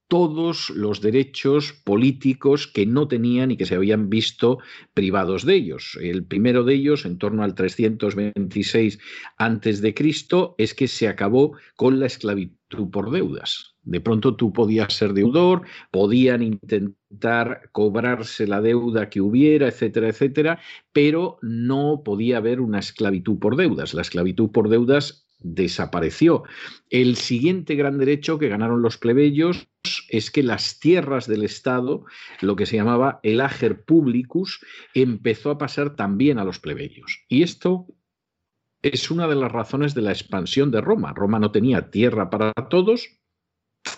todos 0.10 0.72
los 0.72 1.01
derechos 1.01 1.72
políticos 1.72 2.68
que 2.68 2.86
no 2.86 3.08
tenían 3.08 3.51
y 3.51 3.58
que 3.58 3.66
se 3.66 3.75
habían 3.75 4.10
visto 4.10 4.58
privados 4.94 5.46
de 5.46 5.56
ellos. 5.56 5.98
El 6.01 6.25
primero 6.25 6.63
de 6.63 6.74
ellos, 6.74 7.06
en 7.06 7.18
torno 7.20 7.44
al 7.44 7.56
326 7.56 9.00
a.C., 9.38 9.96
es 10.58 10.74
que 10.74 10.88
se 10.88 11.08
acabó 11.08 11.54
con 11.75 12.00
la 12.00 12.08
esclavitud 12.08 12.89
por 12.92 13.12
deudas. 13.12 13.75
De 13.84 14.01
pronto 14.01 14.36
tú 14.36 14.51
podías 14.51 14.94
ser 14.94 15.13
deudor, 15.13 15.62
podían 15.92 16.42
intentar 16.42 17.70
cobrarse 17.72 18.48
la 18.48 18.62
deuda 18.62 19.10
que 19.10 19.22
hubiera, 19.22 19.68
etcétera, 19.68 20.10
etcétera, 20.10 20.60
pero 20.92 21.38
no 21.42 22.01
podía 22.04 22.38
haber 22.38 22.62
una 22.62 22.80
esclavitud 22.80 23.38
por 23.39 23.56
deudas. 23.56 23.94
La 23.94 24.01
esclavitud 24.01 24.50
por 24.51 24.70
deudas 24.70 25.29
desapareció. 25.39 26.43
El 26.89 27.15
siguiente 27.15 27.75
gran 27.75 27.98
derecho 27.98 28.38
que 28.38 28.50
ganaron 28.50 28.81
los 28.81 28.98
plebeyos 28.98 29.67
es 30.10 30.31
que 30.31 30.43
las 30.43 30.79
tierras 30.79 31.27
del 31.27 31.43
Estado, 31.43 32.05
lo 32.41 32.55
que 32.55 32.65
se 32.65 32.75
llamaba 32.75 33.19
el 33.24 33.41
ager 33.41 33.84
publicus, 33.84 34.63
empezó 34.93 35.51
a 35.51 35.58
pasar 35.58 35.96
también 35.96 36.39
a 36.39 36.43
los 36.43 36.60
plebeyos. 36.60 37.24
Y 37.27 37.43
esto 37.43 37.88
es 38.81 39.12
una 39.12 39.27
de 39.27 39.36
las 39.36 39.51
razones 39.51 39.93
de 39.93 40.01
la 40.01 40.12
expansión 40.12 40.72
de 40.72 40.81
Roma. 40.81 41.13
Roma 41.13 41.39
no 41.39 41.51
tenía 41.51 41.89
tierra 41.89 42.29
para 42.29 42.53
todos, 42.69 43.19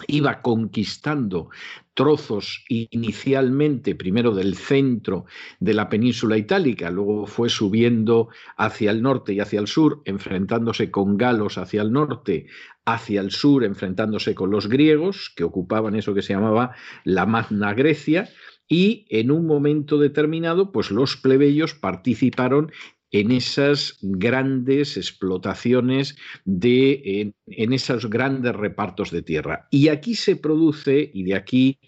iba 0.08 0.42
conquistando 0.42 1.50
trozos 1.94 2.64
inicialmente, 2.70 3.96
primero 3.96 4.34
del 4.34 4.56
centro 4.56 5.26
de 5.60 5.74
la 5.74 5.90
península 5.90 6.38
itálica, 6.38 6.90
luego 6.90 7.28
fue 7.28 7.50
subiendo 7.50 8.30
hacia 8.58 8.92
el 8.92 9.02
norte 9.02 9.34
y 9.34 9.40
hacia 9.40 9.60
el 9.60 9.68
sur, 9.68 10.02
enfrentándose 10.06 10.90
con 10.90 11.18
galos 11.18 11.58
hacia 11.58 11.82
el 11.82 11.92
norte, 11.92 12.48
hacia 12.86 13.22
el 13.22 13.32
sur, 13.32 13.64
enfrentándose 13.64 14.36
con 14.36 14.52
los 14.52 14.68
griegos, 14.68 15.32
que 15.36 15.44
ocupaban 15.44 15.96
eso 15.96 16.14
que 16.14 16.22
se 16.22 16.34
llamaba 16.34 16.76
la 17.04 17.26
Magna 17.26 17.74
Grecia, 17.74 18.30
y 18.68 19.06
en 19.10 19.32
un 19.32 19.46
momento 19.46 19.98
determinado, 19.98 20.72
pues 20.72 20.92
los 20.92 21.18
plebeyos 21.18 21.74
participaron 21.74 22.72
en 23.12 23.32
esas 23.32 23.98
grandes 24.02 24.98
explotaciones 24.98 26.16
de, 26.46 27.34
en, 27.48 27.74
esos 27.74 28.10
grandes 28.10 28.56
repartos 28.56 29.12
de 29.12 29.22
tierra. 29.22 29.68
Y 29.70 29.90
aquí 29.90 30.16
se 30.16 30.38
produce, 30.38 31.12
y 31.14 31.24
de 31.24 31.36
aquí 31.36 31.80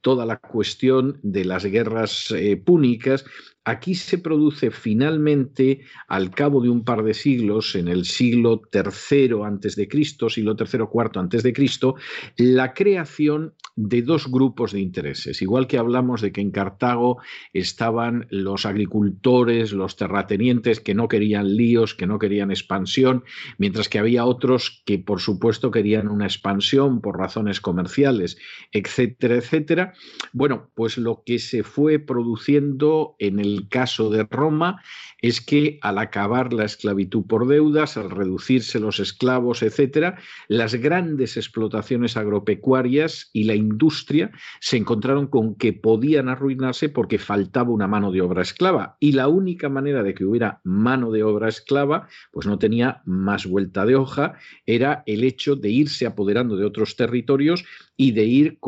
toda 0.00 0.24
la 0.24 0.36
cuestión 0.38 1.18
de 1.22 1.44
las 1.44 1.64
guerras 1.64 2.30
eh, 2.30 2.56
púnicas, 2.56 3.24
aquí 3.68 3.94
se 3.94 4.18
produce 4.18 4.70
finalmente, 4.70 5.80
al 6.08 6.30
cabo 6.30 6.62
de 6.62 6.70
un 6.70 6.84
par 6.84 7.02
de 7.02 7.14
siglos, 7.14 7.74
en 7.74 7.88
el 7.88 8.04
siglo 8.04 8.62
III 8.72 9.42
antes 9.44 9.76
de 9.76 9.88
Cristo, 9.88 10.30
siglo 10.30 10.56
III 10.58 10.80
IV 10.92 11.18
antes 11.18 11.42
de 11.42 11.52
Cristo, 11.52 11.96
la 12.36 12.72
creación 12.72 13.54
de 13.76 14.02
dos 14.02 14.30
grupos 14.30 14.72
de 14.72 14.80
intereses. 14.80 15.42
Igual 15.42 15.66
que 15.66 15.78
hablamos 15.78 16.20
de 16.20 16.32
que 16.32 16.40
en 16.40 16.50
Cartago 16.50 17.18
estaban 17.52 18.26
los 18.30 18.66
agricultores, 18.66 19.72
los 19.72 19.96
terratenientes 19.96 20.80
que 20.80 20.94
no 20.94 21.06
querían 21.06 21.56
líos, 21.56 21.94
que 21.94 22.06
no 22.06 22.18
querían 22.18 22.50
expansión, 22.50 23.22
mientras 23.58 23.88
que 23.88 23.98
había 23.98 24.24
otros 24.24 24.82
que 24.84 24.98
por 24.98 25.20
supuesto 25.20 25.70
querían 25.70 26.08
una 26.08 26.24
expansión 26.24 27.00
por 27.00 27.18
razones 27.18 27.60
comerciales, 27.60 28.38
etcétera, 28.72 29.36
etcétera. 29.36 29.92
Bueno, 30.32 30.70
pues 30.74 30.98
lo 30.98 31.22
que 31.24 31.38
se 31.38 31.62
fue 31.62 31.98
produciendo 31.98 33.14
en 33.18 33.38
el 33.38 33.57
caso 33.66 34.10
de 34.10 34.24
Roma 34.24 34.80
es 35.20 35.40
que 35.40 35.78
al 35.82 35.98
acabar 35.98 36.52
la 36.52 36.64
esclavitud 36.64 37.24
por 37.26 37.48
deudas, 37.48 37.96
al 37.96 38.10
reducirse 38.10 38.78
los 38.78 39.00
esclavos, 39.00 39.62
etcétera, 39.62 40.18
las 40.46 40.74
grandes 40.76 41.36
explotaciones 41.36 42.16
agropecuarias 42.16 43.30
y 43.32 43.44
la 43.44 43.54
industria 43.54 44.30
se 44.60 44.76
encontraron 44.76 45.26
con 45.26 45.56
que 45.56 45.72
podían 45.72 46.28
arruinarse 46.28 46.88
porque 46.88 47.18
faltaba 47.18 47.70
una 47.70 47.88
mano 47.88 48.12
de 48.12 48.20
obra 48.20 48.42
esclava. 48.42 48.96
Y 49.00 49.12
la 49.12 49.28
única 49.28 49.68
manera 49.68 50.02
de 50.02 50.14
que 50.14 50.24
hubiera 50.24 50.60
mano 50.62 51.10
de 51.10 51.24
obra 51.24 51.48
esclava, 51.48 52.06
pues 52.30 52.46
no 52.46 52.58
tenía 52.58 53.02
más 53.04 53.46
vuelta 53.46 53.84
de 53.86 53.96
hoja, 53.96 54.34
era 54.66 55.02
el 55.06 55.24
hecho 55.24 55.56
de 55.56 55.70
irse 55.70 56.06
apoderando 56.06 56.56
de 56.56 56.64
otros 56.64 56.94
territorios 56.94 57.64
y 58.00 58.12
de 58.12 58.24
ir 58.24 58.58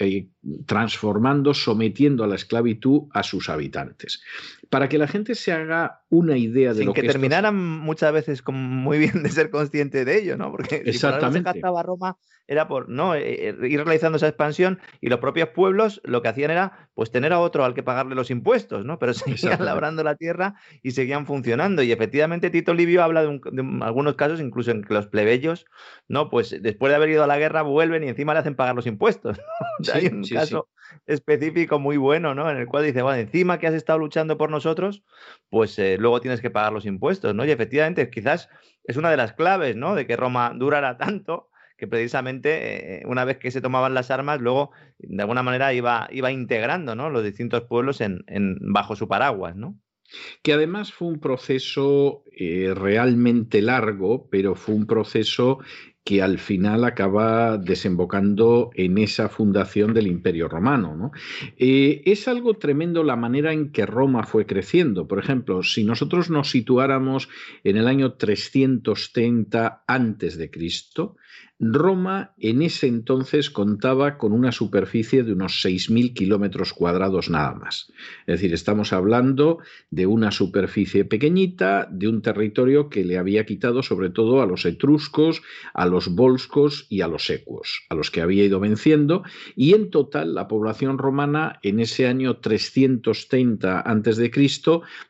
eh, 0.00 0.26
transformando, 0.66 1.54
sometiendo 1.54 2.24
a 2.24 2.26
la 2.26 2.34
esclavitud 2.34 3.02
a 3.12 3.22
sus 3.22 3.48
habitantes. 3.48 4.20
Para 4.68 4.88
que 4.88 4.98
la 4.98 5.06
gente 5.06 5.36
se 5.36 5.52
haga 5.52 6.02
una 6.10 6.36
idea 6.36 6.74
de 6.74 6.84
lo 6.84 6.92
que, 6.92 7.02
que 7.02 7.06
terminaran 7.06 7.56
muchas 7.56 8.12
veces 8.12 8.42
con 8.42 8.56
muy 8.56 8.98
bien 8.98 9.22
de 9.22 9.30
ser 9.30 9.50
consciente 9.50 10.04
de 10.04 10.18
ello, 10.18 10.36
¿no? 10.36 10.50
Porque 10.50 10.82
Exactamente. 10.84 11.52
si 11.52 11.60
por 11.60 11.86
Roma 11.86 12.16
era 12.50 12.66
por 12.66 12.88
no 12.88 13.14
eh, 13.14 13.48
eh, 13.48 13.68
ir 13.68 13.84
realizando 13.84 14.16
esa 14.16 14.26
expansión 14.26 14.80
y 15.00 15.08
los 15.08 15.20
propios 15.20 15.50
pueblos 15.50 16.00
lo 16.02 16.20
que 16.20 16.28
hacían 16.28 16.50
era 16.50 16.90
pues 16.94 17.12
tener 17.12 17.32
a 17.32 17.38
otro 17.38 17.64
al 17.64 17.74
que 17.74 17.84
pagarle 17.84 18.16
los 18.16 18.28
impuestos, 18.28 18.84
¿no? 18.84 18.98
Pero 18.98 19.14
seguían 19.54 19.64
labrando 19.64 20.02
la 20.02 20.16
tierra 20.16 20.56
y 20.82 20.90
seguían 20.90 21.26
funcionando. 21.26 21.84
Y 21.84 21.92
efectivamente 21.92 22.50
Tito 22.50 22.74
Livio 22.74 23.04
habla 23.04 23.22
de, 23.22 23.40
algunos 23.82 24.16
casos, 24.16 24.40
incluso 24.40 24.72
en 24.72 24.82
que 24.82 24.92
los 24.92 25.06
plebeyos, 25.06 25.64
¿no? 26.08 26.28
Pues 26.28 26.60
después 26.60 26.90
de 26.90 26.96
haber 26.96 27.10
ido 27.10 27.22
a 27.22 27.28
la 27.28 27.38
guerra 27.38 27.62
vuelven 27.62 28.02
y 28.02 28.08
encima 28.08 28.34
le 28.34 28.40
hacen 28.40 28.56
pagar 28.56 28.74
los 28.80 28.86
impuestos. 28.86 29.40
Hay 29.94 30.06
un 30.06 30.24
caso 30.24 30.68
específico 31.06 31.78
muy 31.78 31.96
bueno, 31.96 32.34
¿no? 32.34 32.50
En 32.50 32.56
el 32.56 32.66
cual 32.66 32.84
dice, 32.84 33.02
bueno, 33.02 33.20
encima 33.20 33.58
que 33.58 33.66
has 33.66 33.74
estado 33.74 33.98
luchando 33.98 34.36
por 34.36 34.50
nosotros, 34.50 35.04
pues 35.48 35.78
eh, 35.78 35.96
luego 35.98 36.20
tienes 36.20 36.40
que 36.40 36.50
pagar 36.50 36.72
los 36.72 36.86
impuestos, 36.86 37.34
¿no? 37.34 37.44
Y 37.44 37.50
efectivamente, 37.50 38.10
quizás 38.10 38.48
es 38.84 38.96
una 38.96 39.10
de 39.10 39.16
las 39.16 39.34
claves, 39.34 39.76
¿no? 39.76 39.94
De 39.94 40.06
que 40.06 40.16
Roma 40.16 40.52
durara 40.56 40.96
tanto 40.96 41.50
que 41.80 41.88
precisamente 41.88 43.00
eh, 43.00 43.02
una 43.06 43.24
vez 43.24 43.38
que 43.38 43.50
se 43.50 43.62
tomaban 43.62 43.94
las 43.94 44.10
armas, 44.10 44.38
luego 44.40 44.70
de 44.98 45.22
alguna 45.22 45.42
manera 45.42 45.72
iba, 45.72 46.08
iba 46.12 46.30
integrando 46.30 46.94
¿no? 46.94 47.08
los 47.08 47.24
distintos 47.24 47.62
pueblos 47.62 48.02
en, 48.02 48.22
bajo 48.60 48.94
su 48.94 49.08
paraguas, 49.08 49.56
¿no? 49.56 49.80
Que 50.42 50.52
además 50.52 50.92
fue 50.92 51.08
un 51.08 51.20
proceso 51.20 52.24
eh, 52.36 52.74
realmente 52.76 53.62
largo, 53.62 54.28
pero 54.28 54.56
fue 54.56 54.74
un 54.74 54.86
proceso 54.86 55.60
que 56.04 56.22
al 56.22 56.38
final 56.38 56.84
acaba 56.84 57.58
desembocando 57.58 58.70
en 58.74 58.98
esa 58.98 59.28
fundación 59.28 59.92
del 59.92 60.06
Imperio 60.06 60.48
Romano. 60.48 61.12
Eh, 61.58 62.02
es 62.06 62.26
algo 62.26 62.54
tremendo 62.54 63.04
la 63.04 63.16
manera 63.16 63.52
en 63.52 63.70
que 63.70 63.86
Roma 63.86 64.24
fue 64.24 64.46
creciendo. 64.46 65.06
Por 65.06 65.18
ejemplo, 65.18 65.62
si 65.62 65.84
nosotros 65.84 66.30
nos 66.30 66.50
situáramos 66.50 67.28
en 67.64 67.76
el 67.76 67.86
año 67.86 68.14
330 68.14 69.84
antes 69.86 70.38
de 70.38 70.50
Cristo, 70.50 71.16
Roma 71.60 72.32
en 72.38 72.62
ese 72.62 72.86
entonces 72.86 73.50
contaba 73.50 74.16
con 74.16 74.32
una 74.32 74.50
superficie 74.50 75.22
de 75.22 75.34
unos 75.34 75.62
6.000 75.62 76.14
kilómetros 76.14 76.72
cuadrados 76.72 77.28
nada 77.28 77.54
más. 77.54 77.92
Es 78.26 78.40
decir, 78.40 78.54
estamos 78.54 78.94
hablando 78.94 79.58
de 79.90 80.06
una 80.06 80.30
superficie 80.30 81.04
pequeñita, 81.04 81.86
de 81.90 82.08
un 82.08 82.22
territorio 82.22 82.88
que 82.88 83.04
le 83.04 83.18
había 83.18 83.44
quitado 83.44 83.82
sobre 83.82 84.08
todo 84.08 84.40
a 84.40 84.46
los 84.46 84.64
etruscos, 84.64 85.42
a 85.74 85.84
los 85.84 86.14
volscos 86.14 86.86
y 86.88 87.02
a 87.02 87.08
los 87.08 87.28
ecuos, 87.28 87.82
a 87.90 87.94
los 87.94 88.10
que 88.10 88.22
había 88.22 88.44
ido 88.44 88.58
venciendo, 88.58 89.22
y 89.54 89.74
en 89.74 89.90
total 89.90 90.34
la 90.34 90.48
población 90.48 90.96
romana 90.96 91.58
en 91.62 91.80
ese 91.80 92.06
año 92.06 92.38
330 92.38 93.80
a.C. 93.80 94.30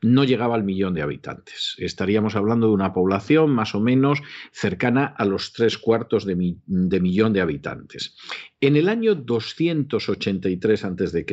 no 0.03 0.25
llegaba 0.25 0.57
al 0.57 0.65
millón 0.65 0.95
de 0.95 1.03
habitantes. 1.03 1.77
Estaríamos 1.79 2.35
hablando 2.35 2.67
de 2.67 2.73
una 2.73 2.93
población 2.93 3.51
más 3.51 3.77
o 3.77 3.81
menos 3.81 4.21
cercana 4.51 5.05
a 5.05 5.25
los 5.25 5.53
tres 5.53 5.79
cuartos 5.79 6.25
de 6.25 6.40
de 6.67 7.01
millón 7.01 7.33
de 7.33 7.41
habitantes. 7.41 8.17
En 8.61 8.77
el 8.77 8.89
año 8.89 9.15
283 9.15 10.85
a.C., 10.85 11.27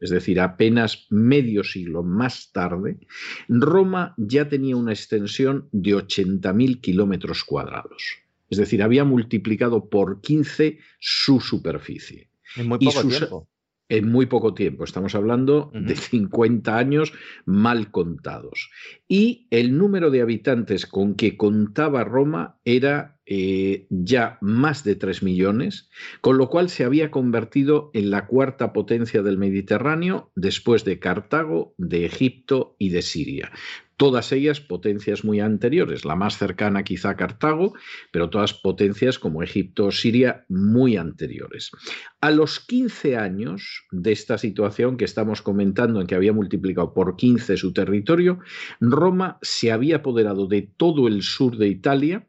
es 0.00 0.10
decir, 0.10 0.40
apenas 0.40 1.06
medio 1.10 1.64
siglo 1.64 2.02
más 2.02 2.50
tarde, 2.52 2.98
Roma 3.48 4.14
ya 4.16 4.48
tenía 4.48 4.76
una 4.76 4.92
extensión 4.92 5.68
de 5.72 5.96
80.000 5.96 6.80
kilómetros 6.80 7.44
cuadrados. 7.44 8.22
Es 8.48 8.58
decir, 8.58 8.82
había 8.82 9.04
multiplicado 9.04 9.88
por 9.88 10.20
15 10.20 10.78
su 11.00 11.40
superficie. 11.40 12.28
En 12.56 12.68
muy 12.68 12.78
poco 12.78 13.08
tiempo. 13.08 13.48
En 13.88 14.10
muy 14.10 14.26
poco 14.26 14.54
tiempo, 14.54 14.84
estamos 14.84 15.14
hablando 15.14 15.70
de 15.74 15.94
50 15.96 16.78
años 16.78 17.12
mal 17.44 17.90
contados. 17.90 18.70
Y 19.06 19.46
el 19.50 19.76
número 19.76 20.10
de 20.10 20.22
habitantes 20.22 20.86
con 20.86 21.14
que 21.14 21.36
contaba 21.36 22.04
Roma 22.04 22.58
era 22.64 23.11
eh, 23.24 23.86
ya 23.88 24.38
más 24.40 24.82
de 24.82 24.96
3 24.96 25.22
millones, 25.22 25.88
con 26.20 26.38
lo 26.38 26.48
cual 26.48 26.68
se 26.68 26.84
había 26.84 27.10
convertido 27.10 27.90
en 27.94 28.10
la 28.10 28.26
cuarta 28.26 28.72
potencia 28.72 29.22
del 29.22 29.38
Mediterráneo 29.38 30.32
después 30.34 30.84
de 30.84 30.98
Cartago, 30.98 31.74
de 31.78 32.04
Egipto 32.04 32.74
y 32.78 32.88
de 32.88 33.02
Siria. 33.02 33.52
Todas 33.96 34.32
ellas 34.32 34.60
potencias 34.60 35.24
muy 35.24 35.38
anteriores, 35.38 36.04
la 36.04 36.16
más 36.16 36.36
cercana 36.36 36.82
quizá 36.82 37.10
a 37.10 37.16
Cartago, 37.16 37.74
pero 38.10 38.30
todas 38.30 38.52
potencias 38.52 39.20
como 39.20 39.44
Egipto 39.44 39.86
o 39.86 39.92
Siria 39.92 40.44
muy 40.48 40.96
anteriores. 40.96 41.70
A 42.20 42.32
los 42.32 42.58
15 42.58 43.16
años 43.16 43.84
de 43.92 44.10
esta 44.10 44.38
situación 44.38 44.96
que 44.96 45.04
estamos 45.04 45.42
comentando, 45.42 46.00
en 46.00 46.08
que 46.08 46.16
había 46.16 46.32
multiplicado 46.32 46.92
por 46.94 47.14
15 47.14 47.56
su 47.56 47.72
territorio, 47.72 48.40
Roma 48.80 49.38
se 49.42 49.70
había 49.70 49.98
apoderado 49.98 50.48
de 50.48 50.62
todo 50.62 51.06
el 51.06 51.22
sur 51.22 51.56
de 51.56 51.68
Italia, 51.68 52.26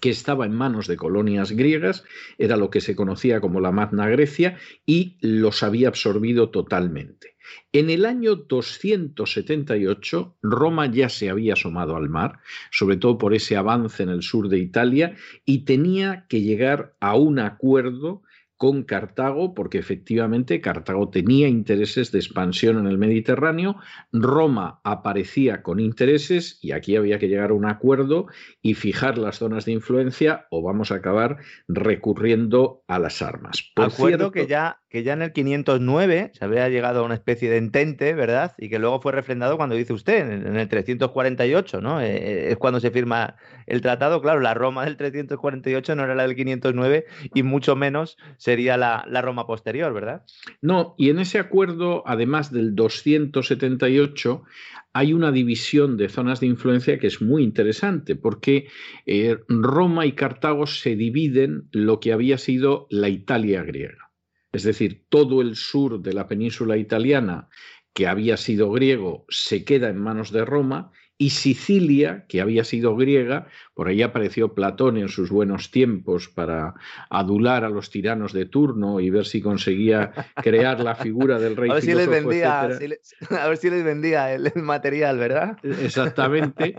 que 0.00 0.10
estaba 0.10 0.46
en 0.46 0.54
manos 0.54 0.86
de 0.86 0.96
colonias 0.96 1.52
griegas, 1.52 2.04
era 2.38 2.56
lo 2.56 2.70
que 2.70 2.80
se 2.80 2.96
conocía 2.96 3.40
como 3.40 3.60
la 3.60 3.72
Magna 3.72 4.08
Grecia, 4.08 4.58
y 4.86 5.18
los 5.20 5.62
había 5.62 5.88
absorbido 5.88 6.50
totalmente. 6.50 7.36
En 7.72 7.90
el 7.90 8.04
año 8.04 8.36
278, 8.36 10.36
Roma 10.42 10.86
ya 10.86 11.08
se 11.08 11.30
había 11.30 11.54
asomado 11.54 11.96
al 11.96 12.08
mar, 12.08 12.40
sobre 12.70 12.96
todo 12.96 13.18
por 13.18 13.34
ese 13.34 13.56
avance 13.56 14.02
en 14.02 14.08
el 14.08 14.22
sur 14.22 14.48
de 14.48 14.58
Italia, 14.58 15.16
y 15.44 15.64
tenía 15.64 16.26
que 16.28 16.42
llegar 16.42 16.96
a 17.00 17.16
un 17.16 17.38
acuerdo 17.38 18.22
con 18.60 18.82
Cartago, 18.82 19.54
porque 19.54 19.78
efectivamente 19.78 20.60
Cartago 20.60 21.08
tenía 21.08 21.48
intereses 21.48 22.12
de 22.12 22.18
expansión 22.18 22.76
en 22.78 22.86
el 22.88 22.98
Mediterráneo, 22.98 23.76
Roma 24.12 24.82
aparecía 24.84 25.62
con 25.62 25.80
intereses 25.80 26.58
y 26.60 26.72
aquí 26.72 26.94
había 26.94 27.18
que 27.18 27.28
llegar 27.28 27.52
a 27.52 27.54
un 27.54 27.64
acuerdo 27.64 28.26
y 28.60 28.74
fijar 28.74 29.16
las 29.16 29.38
zonas 29.38 29.64
de 29.64 29.72
influencia 29.72 30.46
o 30.50 30.60
vamos 30.60 30.92
a 30.92 30.96
acabar 30.96 31.38
recurriendo 31.68 32.84
a 32.86 32.98
las 32.98 33.22
armas. 33.22 33.62
Por 33.74 33.86
acuerdo 33.86 34.30
que 34.30 34.46
ya 34.46 34.79
que 34.90 35.04
ya 35.04 35.12
en 35.12 35.22
el 35.22 35.32
509 35.32 36.32
se 36.34 36.44
había 36.44 36.68
llegado 36.68 37.00
a 37.00 37.02
una 37.04 37.14
especie 37.14 37.48
de 37.48 37.58
entente, 37.58 38.12
¿verdad? 38.12 38.54
Y 38.58 38.68
que 38.68 38.80
luego 38.80 39.00
fue 39.00 39.12
refrendado 39.12 39.56
cuando 39.56 39.76
dice 39.76 39.92
usted, 39.92 40.28
en 40.28 40.56
el 40.56 40.68
348, 40.68 41.80
¿no? 41.80 42.00
Eh, 42.00 42.16
eh, 42.16 42.50
es 42.50 42.56
cuando 42.56 42.80
se 42.80 42.90
firma 42.90 43.36
el 43.66 43.82
tratado. 43.82 44.20
Claro, 44.20 44.40
la 44.40 44.52
Roma 44.52 44.84
del 44.84 44.96
348 44.96 45.94
no 45.94 46.02
era 46.02 46.16
la 46.16 46.24
del 46.24 46.34
509 46.34 47.06
y 47.32 47.42
mucho 47.44 47.76
menos 47.76 48.18
sería 48.36 48.76
la, 48.76 49.04
la 49.08 49.22
Roma 49.22 49.46
posterior, 49.46 49.94
¿verdad? 49.94 50.24
No, 50.60 50.96
y 50.98 51.10
en 51.10 51.20
ese 51.20 51.38
acuerdo, 51.38 52.02
además 52.04 52.52
del 52.52 52.74
278, 52.74 54.42
hay 54.92 55.12
una 55.12 55.30
división 55.30 55.96
de 55.96 56.08
zonas 56.08 56.40
de 56.40 56.48
influencia 56.48 56.98
que 56.98 57.06
es 57.06 57.22
muy 57.22 57.44
interesante, 57.44 58.16
porque 58.16 58.66
eh, 59.06 59.38
Roma 59.46 60.04
y 60.04 60.12
Cartago 60.12 60.66
se 60.66 60.96
dividen 60.96 61.68
lo 61.70 62.00
que 62.00 62.12
había 62.12 62.38
sido 62.38 62.88
la 62.90 63.08
Italia 63.08 63.62
griega 63.62 64.09
es 64.52 64.62
decir, 64.64 65.04
todo 65.08 65.42
el 65.42 65.56
sur 65.56 66.00
de 66.00 66.12
la 66.12 66.26
península 66.26 66.76
italiana 66.76 67.48
que 67.92 68.06
había 68.06 68.36
sido 68.36 68.70
griego 68.70 69.24
se 69.28 69.64
queda 69.64 69.88
en 69.88 69.98
manos 69.98 70.32
de 70.32 70.44
Roma 70.44 70.92
y 71.18 71.30
Sicilia, 71.30 72.24
que 72.28 72.40
había 72.40 72.64
sido 72.64 72.96
griega, 72.96 73.46
por 73.80 73.88
ahí 73.88 74.02
apareció 74.02 74.52
Platón 74.52 74.98
en 74.98 75.08
sus 75.08 75.30
buenos 75.30 75.70
tiempos 75.70 76.28
para 76.28 76.74
adular 77.08 77.64
a 77.64 77.70
los 77.70 77.88
tiranos 77.88 78.34
de 78.34 78.44
turno 78.44 79.00
y 79.00 79.08
ver 79.08 79.24
si 79.24 79.40
conseguía 79.40 80.12
crear 80.42 80.80
la 80.80 80.94
figura 80.94 81.38
del 81.38 81.56
rey. 81.56 81.70
A 81.70 81.72
ver, 81.72 81.82
si 81.82 81.94
les, 81.94 82.06
vendía, 82.06 82.60
a 82.60 82.66
ver 83.48 83.56
si 83.56 83.70
les 83.70 83.82
vendía 83.82 84.34
el, 84.34 84.52
material, 84.56 85.16
¿verdad? 85.16 85.56
Exactamente. 85.62 86.74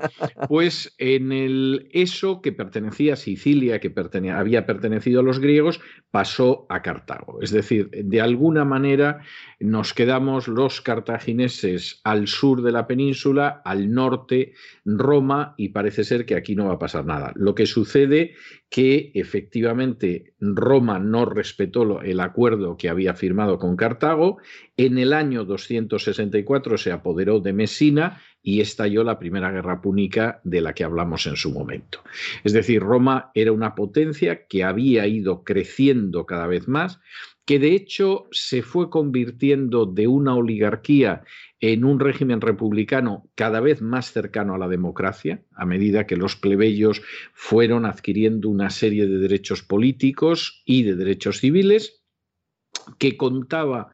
Pues 0.48 0.94
en 1.00 1.32
el 1.32 1.90
eso 1.92 2.40
que 2.44 2.52
pertenecía 2.52 3.14
a 3.14 3.16
Sicilia, 3.16 3.80
que 3.80 3.92
había 4.32 4.68
pertenecido 4.68 5.22
a 5.22 5.24
los 5.24 5.40
griegos, 5.40 5.82
pasó 6.12 6.68
a 6.70 6.84
Cartago. 6.84 7.42
Es 7.42 7.50
decir, 7.50 7.90
de 7.90 8.22
alguna 8.22 8.64
manera 8.64 9.22
nos 9.60 9.96
quedamos 9.96 10.48
los 10.48 10.82
cartagineses 10.82 12.00
al 12.04 12.28
sur 12.28 12.62
de 12.62 12.72
la 12.72 12.86
península, 12.86 13.62
al 13.66 13.92
norte 13.92 14.54
Roma, 14.86 15.56
y 15.58 15.70
parece 15.70 16.04
ser 16.04 16.28
que 16.28 16.36
aquí 16.36 16.56
no 16.56 16.68
va 16.68 16.74
a 16.74 16.80
pasar 16.80 16.91
nada. 17.04 17.32
Lo 17.36 17.56
que 17.56 17.66
sucede 17.66 18.36
que 18.70 19.12
efectivamente 19.16 20.34
Roma 20.40 20.98
no 21.00 21.26
respetó 21.26 22.02
el 22.02 22.20
acuerdo 22.20 22.78
que 22.78 22.90
había 22.90 23.14
firmado 23.14 23.60
con 23.60 23.76
Cartago, 23.76 24.38
en 24.78 24.98
el 24.98 25.14
año 25.14 25.44
264 25.44 26.78
se 26.78 26.92
apoderó 26.92 27.40
de 27.40 27.54
Mesina 27.54 28.22
y 28.44 28.62
estalló 28.62 29.04
la 29.04 29.20
primera 29.20 29.52
guerra 29.52 29.82
púnica 29.82 30.40
de 30.44 30.62
la 30.62 30.74
que 30.74 30.84
hablamos 30.84 31.28
en 31.28 31.36
su 31.36 31.52
momento. 31.52 32.04
Es 32.44 32.54
decir, 32.54 32.82
Roma 32.82 33.32
era 33.34 33.52
una 33.52 33.76
potencia 33.76 34.48
que 34.48 34.64
había 34.64 35.06
ido 35.06 35.44
creciendo 35.44 36.26
cada 36.26 36.48
vez 36.48 36.68
más, 36.68 37.00
que 37.52 37.60
de 37.60 37.76
hecho 37.76 38.30
se 38.32 38.62
fue 38.62 38.90
convirtiendo 38.90 39.86
de 39.86 40.08
una 40.08 40.36
oligarquía 40.36 41.26
en 41.60 41.84
un 41.84 42.00
régimen 42.00 42.40
republicano 42.40 43.30
cada 43.36 43.60
vez 43.60 43.82
más 43.82 44.14
cercano 44.14 44.56
a 44.56 44.58
la 44.58 44.70
democracia, 44.70 45.44
a 45.54 45.66
medida 45.66 46.08
que 46.08 46.16
los 46.16 46.38
plebeyos 46.38 47.02
fueron 47.34 47.86
adquiriendo 47.86 48.48
una 48.48 48.70
serie 48.70 49.06
de 49.06 49.18
derechos 49.18 49.64
políticos 49.64 50.64
y 50.64 50.84
de 50.84 50.96
derechos 50.96 51.40
civiles, 51.40 52.06
que 52.98 53.18
contaba 53.18 53.92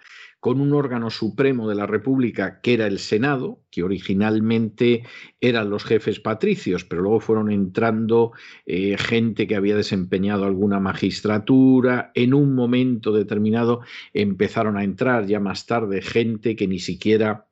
con 0.47 0.61
un 0.61 0.71
órgano 0.71 1.09
supremo 1.09 1.67
de 1.67 1.75
la 1.75 1.85
República 1.85 2.61
que 2.61 2.75
era 2.75 2.87
el 2.87 2.99
Senado, 2.99 3.59
que 3.69 3.83
originalmente 3.83 5.03
eran 5.41 5.69
los 5.69 5.83
jefes 5.83 6.21
patricios, 6.21 6.85
pero 6.85 7.01
luego 7.01 7.19
fueron 7.19 7.51
entrando 7.51 8.31
eh, 8.65 8.95
gente 8.97 9.45
que 9.45 9.57
había 9.57 9.75
desempeñado 9.75 10.45
alguna 10.45 10.79
magistratura, 10.79 12.13
en 12.15 12.33
un 12.33 12.55
momento 12.55 13.11
determinado 13.11 13.81
empezaron 14.13 14.77
a 14.77 14.85
entrar 14.85 15.25
ya 15.25 15.41
más 15.41 15.65
tarde 15.65 16.01
gente 16.01 16.55
que 16.55 16.69
ni 16.69 16.79
siquiera 16.79 17.46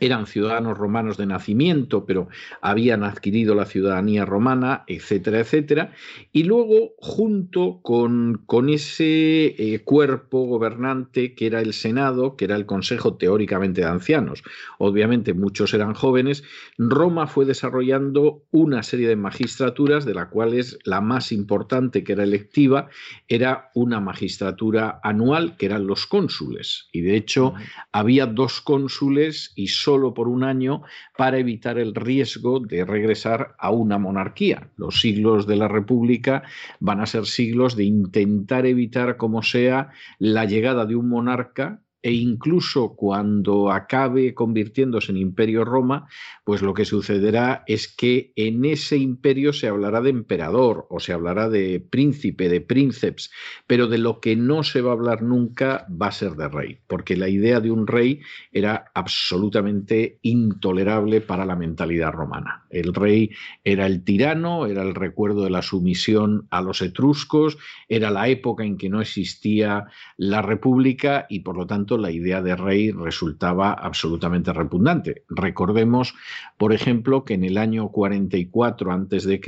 eran 0.00 0.26
ciudadanos 0.26 0.76
romanos 0.76 1.16
de 1.16 1.26
nacimiento, 1.26 2.04
pero 2.04 2.28
habían 2.60 3.04
adquirido 3.04 3.54
la 3.54 3.64
ciudadanía 3.64 4.24
romana, 4.24 4.84
etcétera, 4.86 5.40
etcétera. 5.40 5.92
Y 6.32 6.44
luego, 6.44 6.94
junto 6.98 7.80
con, 7.82 8.42
con 8.46 8.68
ese 8.68 9.46
eh, 9.46 9.82
cuerpo 9.84 10.46
gobernante 10.46 11.34
que 11.34 11.46
era 11.46 11.60
el 11.60 11.72
Senado, 11.72 12.36
que 12.36 12.44
era 12.44 12.56
el 12.56 12.66
Consejo 12.66 13.16
teóricamente 13.16 13.80
de 13.80 13.86
Ancianos, 13.86 14.42
obviamente 14.78 15.34
muchos 15.34 15.72
eran 15.74 15.94
jóvenes, 15.94 16.44
Roma 16.76 17.26
fue 17.26 17.44
desarrollando 17.44 18.44
una 18.50 18.82
serie 18.82 19.08
de 19.08 19.16
magistraturas, 19.16 20.04
de 20.04 20.14
las 20.14 20.28
cuales 20.28 20.78
la 20.84 21.00
más 21.00 21.32
importante, 21.32 22.04
que 22.04 22.12
era 22.12 22.24
electiva, 22.24 22.88
era 23.26 23.70
una 23.74 24.00
magistratura 24.00 25.00
anual, 25.02 25.56
que 25.56 25.66
eran 25.66 25.86
los 25.86 26.06
cónsules. 26.06 26.88
Y 26.92 27.00
de 27.00 27.16
hecho, 27.16 27.54
había 27.92 28.26
dos 28.26 28.60
cónsules 28.60 29.52
y 29.56 29.68
solo 29.82 30.14
por 30.14 30.28
un 30.28 30.44
año 30.44 30.82
para 31.16 31.38
evitar 31.38 31.78
el 31.78 31.94
riesgo 31.94 32.60
de 32.60 32.84
regresar 32.84 33.54
a 33.58 33.70
una 33.70 33.98
monarquía. 33.98 34.70
Los 34.76 35.00
siglos 35.00 35.46
de 35.46 35.56
la 35.56 35.68
República 35.68 36.42
van 36.80 37.00
a 37.00 37.06
ser 37.06 37.26
siglos 37.26 37.76
de 37.76 37.84
intentar 37.84 38.66
evitar 38.66 39.16
como 39.16 39.42
sea 39.42 39.90
la 40.18 40.44
llegada 40.44 40.86
de 40.86 40.96
un 40.96 41.08
monarca 41.08 41.82
e 42.08 42.12
incluso 42.14 42.94
cuando 42.96 43.70
acabe 43.70 44.32
convirtiéndose 44.32 45.12
en 45.12 45.18
imperio 45.18 45.66
Roma, 45.66 46.08
pues 46.42 46.62
lo 46.62 46.72
que 46.72 46.86
sucederá 46.86 47.64
es 47.66 47.86
que 47.86 48.32
en 48.34 48.64
ese 48.64 48.96
imperio 48.96 49.52
se 49.52 49.68
hablará 49.68 50.00
de 50.00 50.08
emperador 50.08 50.86
o 50.88 51.00
se 51.00 51.12
hablará 51.12 51.50
de 51.50 51.80
príncipe, 51.80 52.48
de 52.48 52.62
príncipes, 52.62 53.30
pero 53.66 53.88
de 53.88 53.98
lo 53.98 54.20
que 54.20 54.36
no 54.36 54.62
se 54.62 54.80
va 54.80 54.92
a 54.92 54.94
hablar 54.94 55.22
nunca 55.22 55.86
va 55.90 56.06
a 56.06 56.12
ser 56.12 56.32
de 56.32 56.48
rey, 56.48 56.78
porque 56.86 57.14
la 57.14 57.28
idea 57.28 57.60
de 57.60 57.70
un 57.70 57.86
rey 57.86 58.22
era 58.52 58.90
absolutamente 58.94 60.18
intolerable 60.22 61.20
para 61.20 61.44
la 61.44 61.56
mentalidad 61.56 62.12
romana. 62.12 62.64
El 62.70 62.94
rey 62.94 63.32
era 63.64 63.84
el 63.84 64.02
tirano, 64.02 64.64
era 64.64 64.80
el 64.80 64.94
recuerdo 64.94 65.44
de 65.44 65.50
la 65.50 65.60
sumisión 65.60 66.46
a 66.48 66.62
los 66.62 66.80
etruscos, 66.80 67.58
era 67.86 68.10
la 68.10 68.28
época 68.28 68.64
en 68.64 68.78
que 68.78 68.88
no 68.88 69.02
existía 69.02 69.84
la 70.16 70.40
república 70.40 71.26
y 71.28 71.40
por 71.40 71.58
lo 71.58 71.66
tanto 71.66 71.97
la 71.98 72.10
idea 72.10 72.42
de 72.42 72.56
rey 72.56 72.90
resultaba 72.90 73.72
absolutamente 73.72 74.52
repugnante. 74.52 75.24
Recordemos, 75.28 76.14
por 76.56 76.72
ejemplo, 76.72 77.24
que 77.24 77.34
en 77.34 77.44
el 77.44 77.58
año 77.58 77.90
44 77.90 78.92
a.C., 78.92 79.40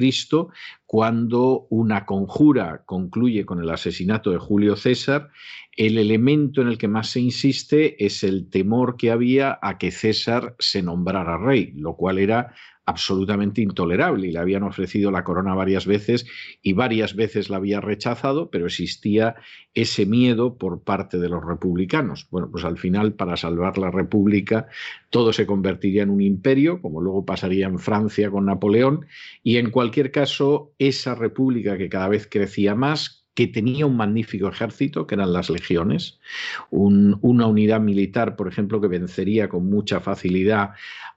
cuando 0.86 1.66
una 1.70 2.04
conjura 2.04 2.82
concluye 2.84 3.46
con 3.46 3.60
el 3.60 3.70
asesinato 3.70 4.30
de 4.30 4.38
Julio 4.38 4.76
César, 4.76 5.30
el 5.76 5.98
elemento 5.98 6.60
en 6.62 6.68
el 6.68 6.78
que 6.78 6.88
más 6.88 7.10
se 7.10 7.20
insiste 7.20 8.04
es 8.04 8.24
el 8.24 8.50
temor 8.50 8.96
que 8.96 9.10
había 9.10 9.58
a 9.62 9.78
que 9.78 9.92
César 9.92 10.56
se 10.58 10.82
nombrara 10.82 11.38
rey, 11.38 11.72
lo 11.76 11.94
cual 11.96 12.18
era 12.18 12.54
absolutamente 12.90 13.62
intolerable 13.62 14.28
y 14.28 14.32
le 14.32 14.38
habían 14.38 14.62
ofrecido 14.62 15.10
la 15.10 15.24
corona 15.24 15.54
varias 15.54 15.86
veces 15.86 16.26
y 16.62 16.74
varias 16.74 17.14
veces 17.16 17.48
la 17.48 17.56
había 17.56 17.80
rechazado, 17.80 18.50
pero 18.50 18.66
existía 18.66 19.36
ese 19.72 20.04
miedo 20.04 20.58
por 20.58 20.82
parte 20.82 21.18
de 21.18 21.28
los 21.28 21.44
republicanos. 21.44 22.26
Bueno, 22.30 22.50
pues 22.50 22.64
al 22.64 22.76
final, 22.76 23.14
para 23.14 23.36
salvar 23.36 23.78
la 23.78 23.90
república, 23.90 24.66
todo 25.08 25.32
se 25.32 25.46
convertiría 25.46 26.02
en 26.02 26.10
un 26.10 26.20
imperio, 26.20 26.82
como 26.82 27.00
luego 27.00 27.24
pasaría 27.24 27.66
en 27.66 27.78
Francia 27.78 28.30
con 28.30 28.46
Napoleón, 28.46 29.06
y 29.42 29.56
en 29.56 29.70
cualquier 29.70 30.10
caso, 30.10 30.74
esa 30.78 31.14
república 31.14 31.78
que 31.78 31.88
cada 31.88 32.08
vez 32.08 32.28
crecía 32.30 32.74
más, 32.74 33.20
que 33.34 33.46
tenía 33.46 33.86
un 33.86 33.96
magnífico 33.96 34.48
ejército, 34.48 35.06
que 35.06 35.14
eran 35.14 35.32
las 35.32 35.48
legiones, 35.50 36.18
una 36.70 37.46
unidad 37.46 37.80
militar, 37.80 38.36
por 38.36 38.48
ejemplo, 38.48 38.80
que 38.80 38.88
vencería 38.88 39.48
con 39.48 39.70
mucha 39.70 40.00
facilidad 40.00 40.70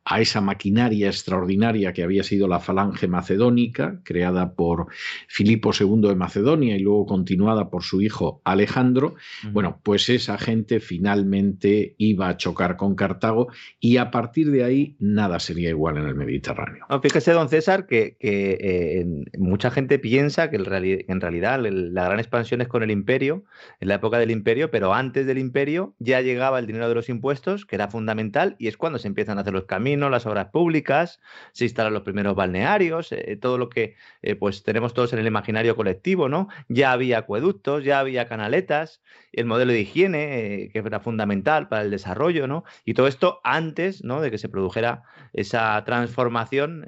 a 0.05 0.19
esa 0.19 0.41
maquinaria 0.41 1.07
extraordinaria 1.07 1.93
que 1.93 2.03
había 2.03 2.23
sido 2.23 2.47
la 2.47 2.59
falange 2.59 3.07
macedónica, 3.07 4.01
creada 4.03 4.53
por 4.53 4.87
Filipo 5.27 5.71
II 5.77 6.09
de 6.09 6.15
Macedonia 6.15 6.75
y 6.75 6.79
luego 6.79 7.05
continuada 7.05 7.69
por 7.69 7.83
su 7.83 8.01
hijo 8.01 8.41
Alejandro, 8.43 9.15
bueno, 9.51 9.79
pues 9.83 10.09
esa 10.09 10.37
gente 10.37 10.79
finalmente 10.79 11.95
iba 11.97 12.27
a 12.27 12.37
chocar 12.37 12.75
con 12.75 12.95
Cartago 12.95 13.47
y 13.79 13.97
a 13.97 14.11
partir 14.11 14.51
de 14.51 14.63
ahí 14.63 14.95
nada 14.99 15.39
sería 15.39 15.69
igual 15.69 15.97
en 15.97 16.07
el 16.07 16.15
Mediterráneo. 16.15 16.85
fíjese, 17.01 17.31
don 17.31 17.47
César, 17.47 17.85
que, 17.87 18.17
eh, 18.19 19.05
mucha 19.37 19.71
gente 19.71 19.99
piensa 19.99 20.49
que 20.49 20.57
en 20.57 21.21
realidad 21.21 21.61
la 21.61 22.05
gran 22.05 22.19
expansión 22.19 22.61
es 22.61 22.67
con 22.67 22.83
el 22.83 22.91
imperio, 22.91 23.45
en 23.79 23.87
la 23.87 23.95
época 23.95 24.19
del 24.19 24.31
imperio, 24.31 24.69
pero 24.69 24.93
antes 24.93 25.25
del 25.25 25.37
imperio 25.37 25.95
ya 25.99 26.21
llegaba 26.21 26.59
el 26.59 26.67
dinero 26.67 26.89
de 26.89 26.95
los 26.95 27.09
impuestos, 27.09 27.65
que 27.65 27.75
era 27.75 27.87
fundamental, 27.87 28.55
y 28.59 28.67
es 28.67 28.75
cuando 28.75 28.99
se 28.99 29.07
empiezan 29.07 29.37
a 29.37 29.41
hacer 29.41 29.53
los 29.53 29.65
caminos 29.65 29.92
las 29.97 30.25
obras 30.25 30.47
públicas, 30.47 31.21
se 31.51 31.65
instalan 31.65 31.93
los 31.93 32.03
primeros 32.03 32.35
balnearios, 32.35 33.11
eh, 33.11 33.37
todo 33.39 33.57
lo 33.57 33.69
que 33.69 33.95
eh, 34.21 34.35
pues 34.35 34.63
tenemos 34.63 34.93
todos 34.93 35.13
en 35.13 35.19
el 35.19 35.27
imaginario 35.27 35.75
colectivo, 35.75 36.29
¿no? 36.29 36.47
Ya 36.67 36.91
había 36.91 37.19
acueductos, 37.19 37.83
ya 37.83 37.99
había 37.99 38.27
canaletas, 38.27 39.01
el 39.31 39.45
modelo 39.45 39.73
de 39.73 39.81
higiene, 39.81 40.63
eh, 40.63 40.69
que 40.71 40.79
era 40.79 40.99
fundamental 40.99 41.67
para 41.67 41.83
el 41.83 41.91
desarrollo, 41.91 42.47
¿no? 42.47 42.63
Y 42.85 42.93
todo 42.93 43.07
esto 43.07 43.39
antes, 43.43 44.03
¿no? 44.03 44.21
De 44.21 44.31
que 44.31 44.37
se 44.37 44.49
produjera 44.49 45.03
esa 45.33 45.83
transformación 45.85 46.85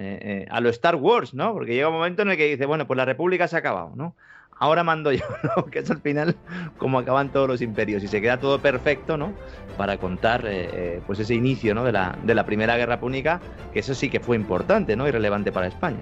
a 0.49 0.61
lo 0.61 0.69
Star 0.69 0.95
Wars, 0.95 1.33
¿no? 1.33 1.53
Porque 1.53 1.73
llega 1.73 1.87
un 1.87 1.95
momento 1.95 2.21
en 2.21 2.29
el 2.29 2.37
que 2.37 2.47
dice, 2.47 2.65
bueno, 2.65 2.85
pues 2.85 2.97
la 2.97 3.05
república 3.05 3.47
se 3.47 3.55
ha 3.55 3.59
acabado, 3.59 3.93
¿no? 3.95 4.15
Ahora 4.57 4.83
mando 4.83 5.11
yo, 5.11 5.25
que 5.71 5.79
es 5.79 5.91
al 5.91 6.01
final 6.01 6.35
como 6.77 6.99
acaban 6.99 7.31
todos 7.31 7.47
los 7.47 7.61
imperios 7.61 8.03
y 8.03 8.07
se 8.07 8.21
queda 8.21 8.39
todo 8.39 8.59
perfecto, 8.59 9.17
¿no? 9.17 9.33
Para 9.77 9.97
contar 9.97 10.45
eh, 10.45 10.69
eh, 10.71 11.01
pues 11.05 11.19
ese 11.19 11.35
inicio 11.35 11.75
¿no? 11.75 11.83
de, 11.83 11.91
la, 11.91 12.17
de 12.23 12.35
la 12.35 12.45
Primera 12.45 12.77
Guerra 12.77 12.99
Púnica, 12.99 13.41
que 13.73 13.79
eso 13.79 13.93
sí 13.93 14.09
que 14.09 14.19
fue 14.19 14.35
importante 14.35 14.95
¿no? 14.95 15.07
y 15.07 15.11
relevante 15.11 15.51
para 15.51 15.67
España. 15.67 15.99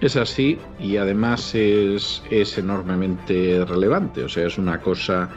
Es 0.00 0.16
así 0.16 0.58
y 0.78 0.96
además 0.96 1.54
es, 1.54 2.22
es 2.30 2.56
enormemente 2.58 3.64
relevante, 3.64 4.22
o 4.22 4.28
sea, 4.28 4.46
es 4.46 4.58
una 4.58 4.80
cosa 4.80 5.28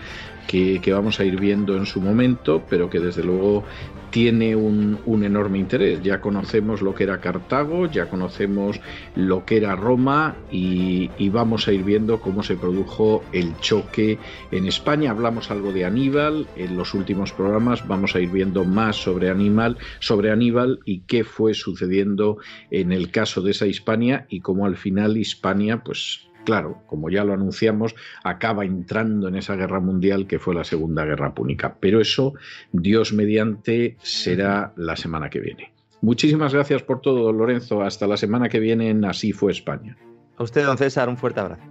que, 0.48 0.80
que, 0.82 0.94
vamos 0.94 1.20
a 1.20 1.24
ir 1.24 1.40
viendo 1.40 1.76
en 1.76 1.86
su 1.86 2.00
momento, 2.00 2.62
pero 2.70 2.90
que 2.90 3.00
desde 3.00 3.24
luego 3.24 3.64
tiene 4.10 4.56
un, 4.56 5.00
enorme 5.24 5.60
interés. 5.60 6.02
Ya 6.02 6.22
conocemos 6.22 6.82
lo 6.82 6.96
que 6.96 7.04
era 7.04 7.20
Cartago, 7.20 7.90
ya 7.90 8.10
conocemos 8.10 8.80
lo 9.16 9.46
que 9.46 9.58
era 9.58 9.76
Roma 9.76 10.36
y, 10.52 11.10
vamos 11.30 11.68
a 11.68 11.74
ir 11.74 11.84
viendo 11.84 12.20
cómo 12.20 12.42
se 12.42 12.56
produjo 12.56 13.24
el 13.34 13.56
choque 13.60 14.18
en 14.52 14.66
España. 14.66 15.12
Hablamos 15.12 15.52
algo 15.52 15.72
de 15.72 15.86
Aníbal 15.86 16.48
en 16.56 16.76
los 16.76 16.94
últimos 16.94 17.32
programas, 17.32 17.88
vamos 17.88 18.16
a 18.16 18.20
ir 18.20 18.30
viendo 18.30 18.66
más 18.66 18.96
sobre 18.96 19.30
Aníbal, 19.30 19.78
sobre 20.00 20.32
Aníbal 20.32 20.80
y 20.86 21.02
qué 21.02 21.24
fue 21.24 21.54
sucediendo 21.54 22.38
en 22.72 22.92
el 22.92 23.12
caso 23.12 23.42
de 23.42 23.52
esa 23.52 23.68
Hispania 23.68 24.26
y 24.30 24.40
cómo 24.40 24.66
al 24.66 24.76
final 24.76 25.18
Hispania 25.18 25.84
pues 25.84 26.29
claro, 26.50 26.82
como 26.88 27.12
ya 27.12 27.24
lo 27.24 27.34
anunciamos, 27.34 27.94
acaba 28.24 28.66
entrando 28.66 29.28
en 29.28 29.36
esa 29.36 29.56
guerra 29.56 29.80
mundial 29.80 30.26
que 30.26 30.40
fue 30.40 30.56
la 30.56 30.64
Segunda 30.64 31.06
Guerra 31.06 31.36
Púnica. 31.36 31.76
Pero 31.80 32.02
eso, 32.02 32.34
Dios 32.72 33.14
mediante, 33.14 33.98
será 34.02 34.74
la 34.76 34.96
semana 34.96 35.30
que 35.30 35.42
viene. 35.42 35.74
Muchísimas 36.02 36.52
gracias 36.52 36.82
por 36.82 37.02
todo, 37.02 37.32
Lorenzo. 37.32 37.84
Hasta 37.84 38.08
la 38.08 38.18
semana 38.18 38.50
que 38.50 38.60
viene 38.60 38.90
en 38.90 39.06
Así 39.06 39.32
fue 39.32 39.52
España. 39.52 39.96
A 40.38 40.44
usted, 40.44 40.66
don 40.66 40.80
César, 40.80 41.08
un 41.08 41.18
fuerte 41.18 41.40
abrazo. 41.40 41.62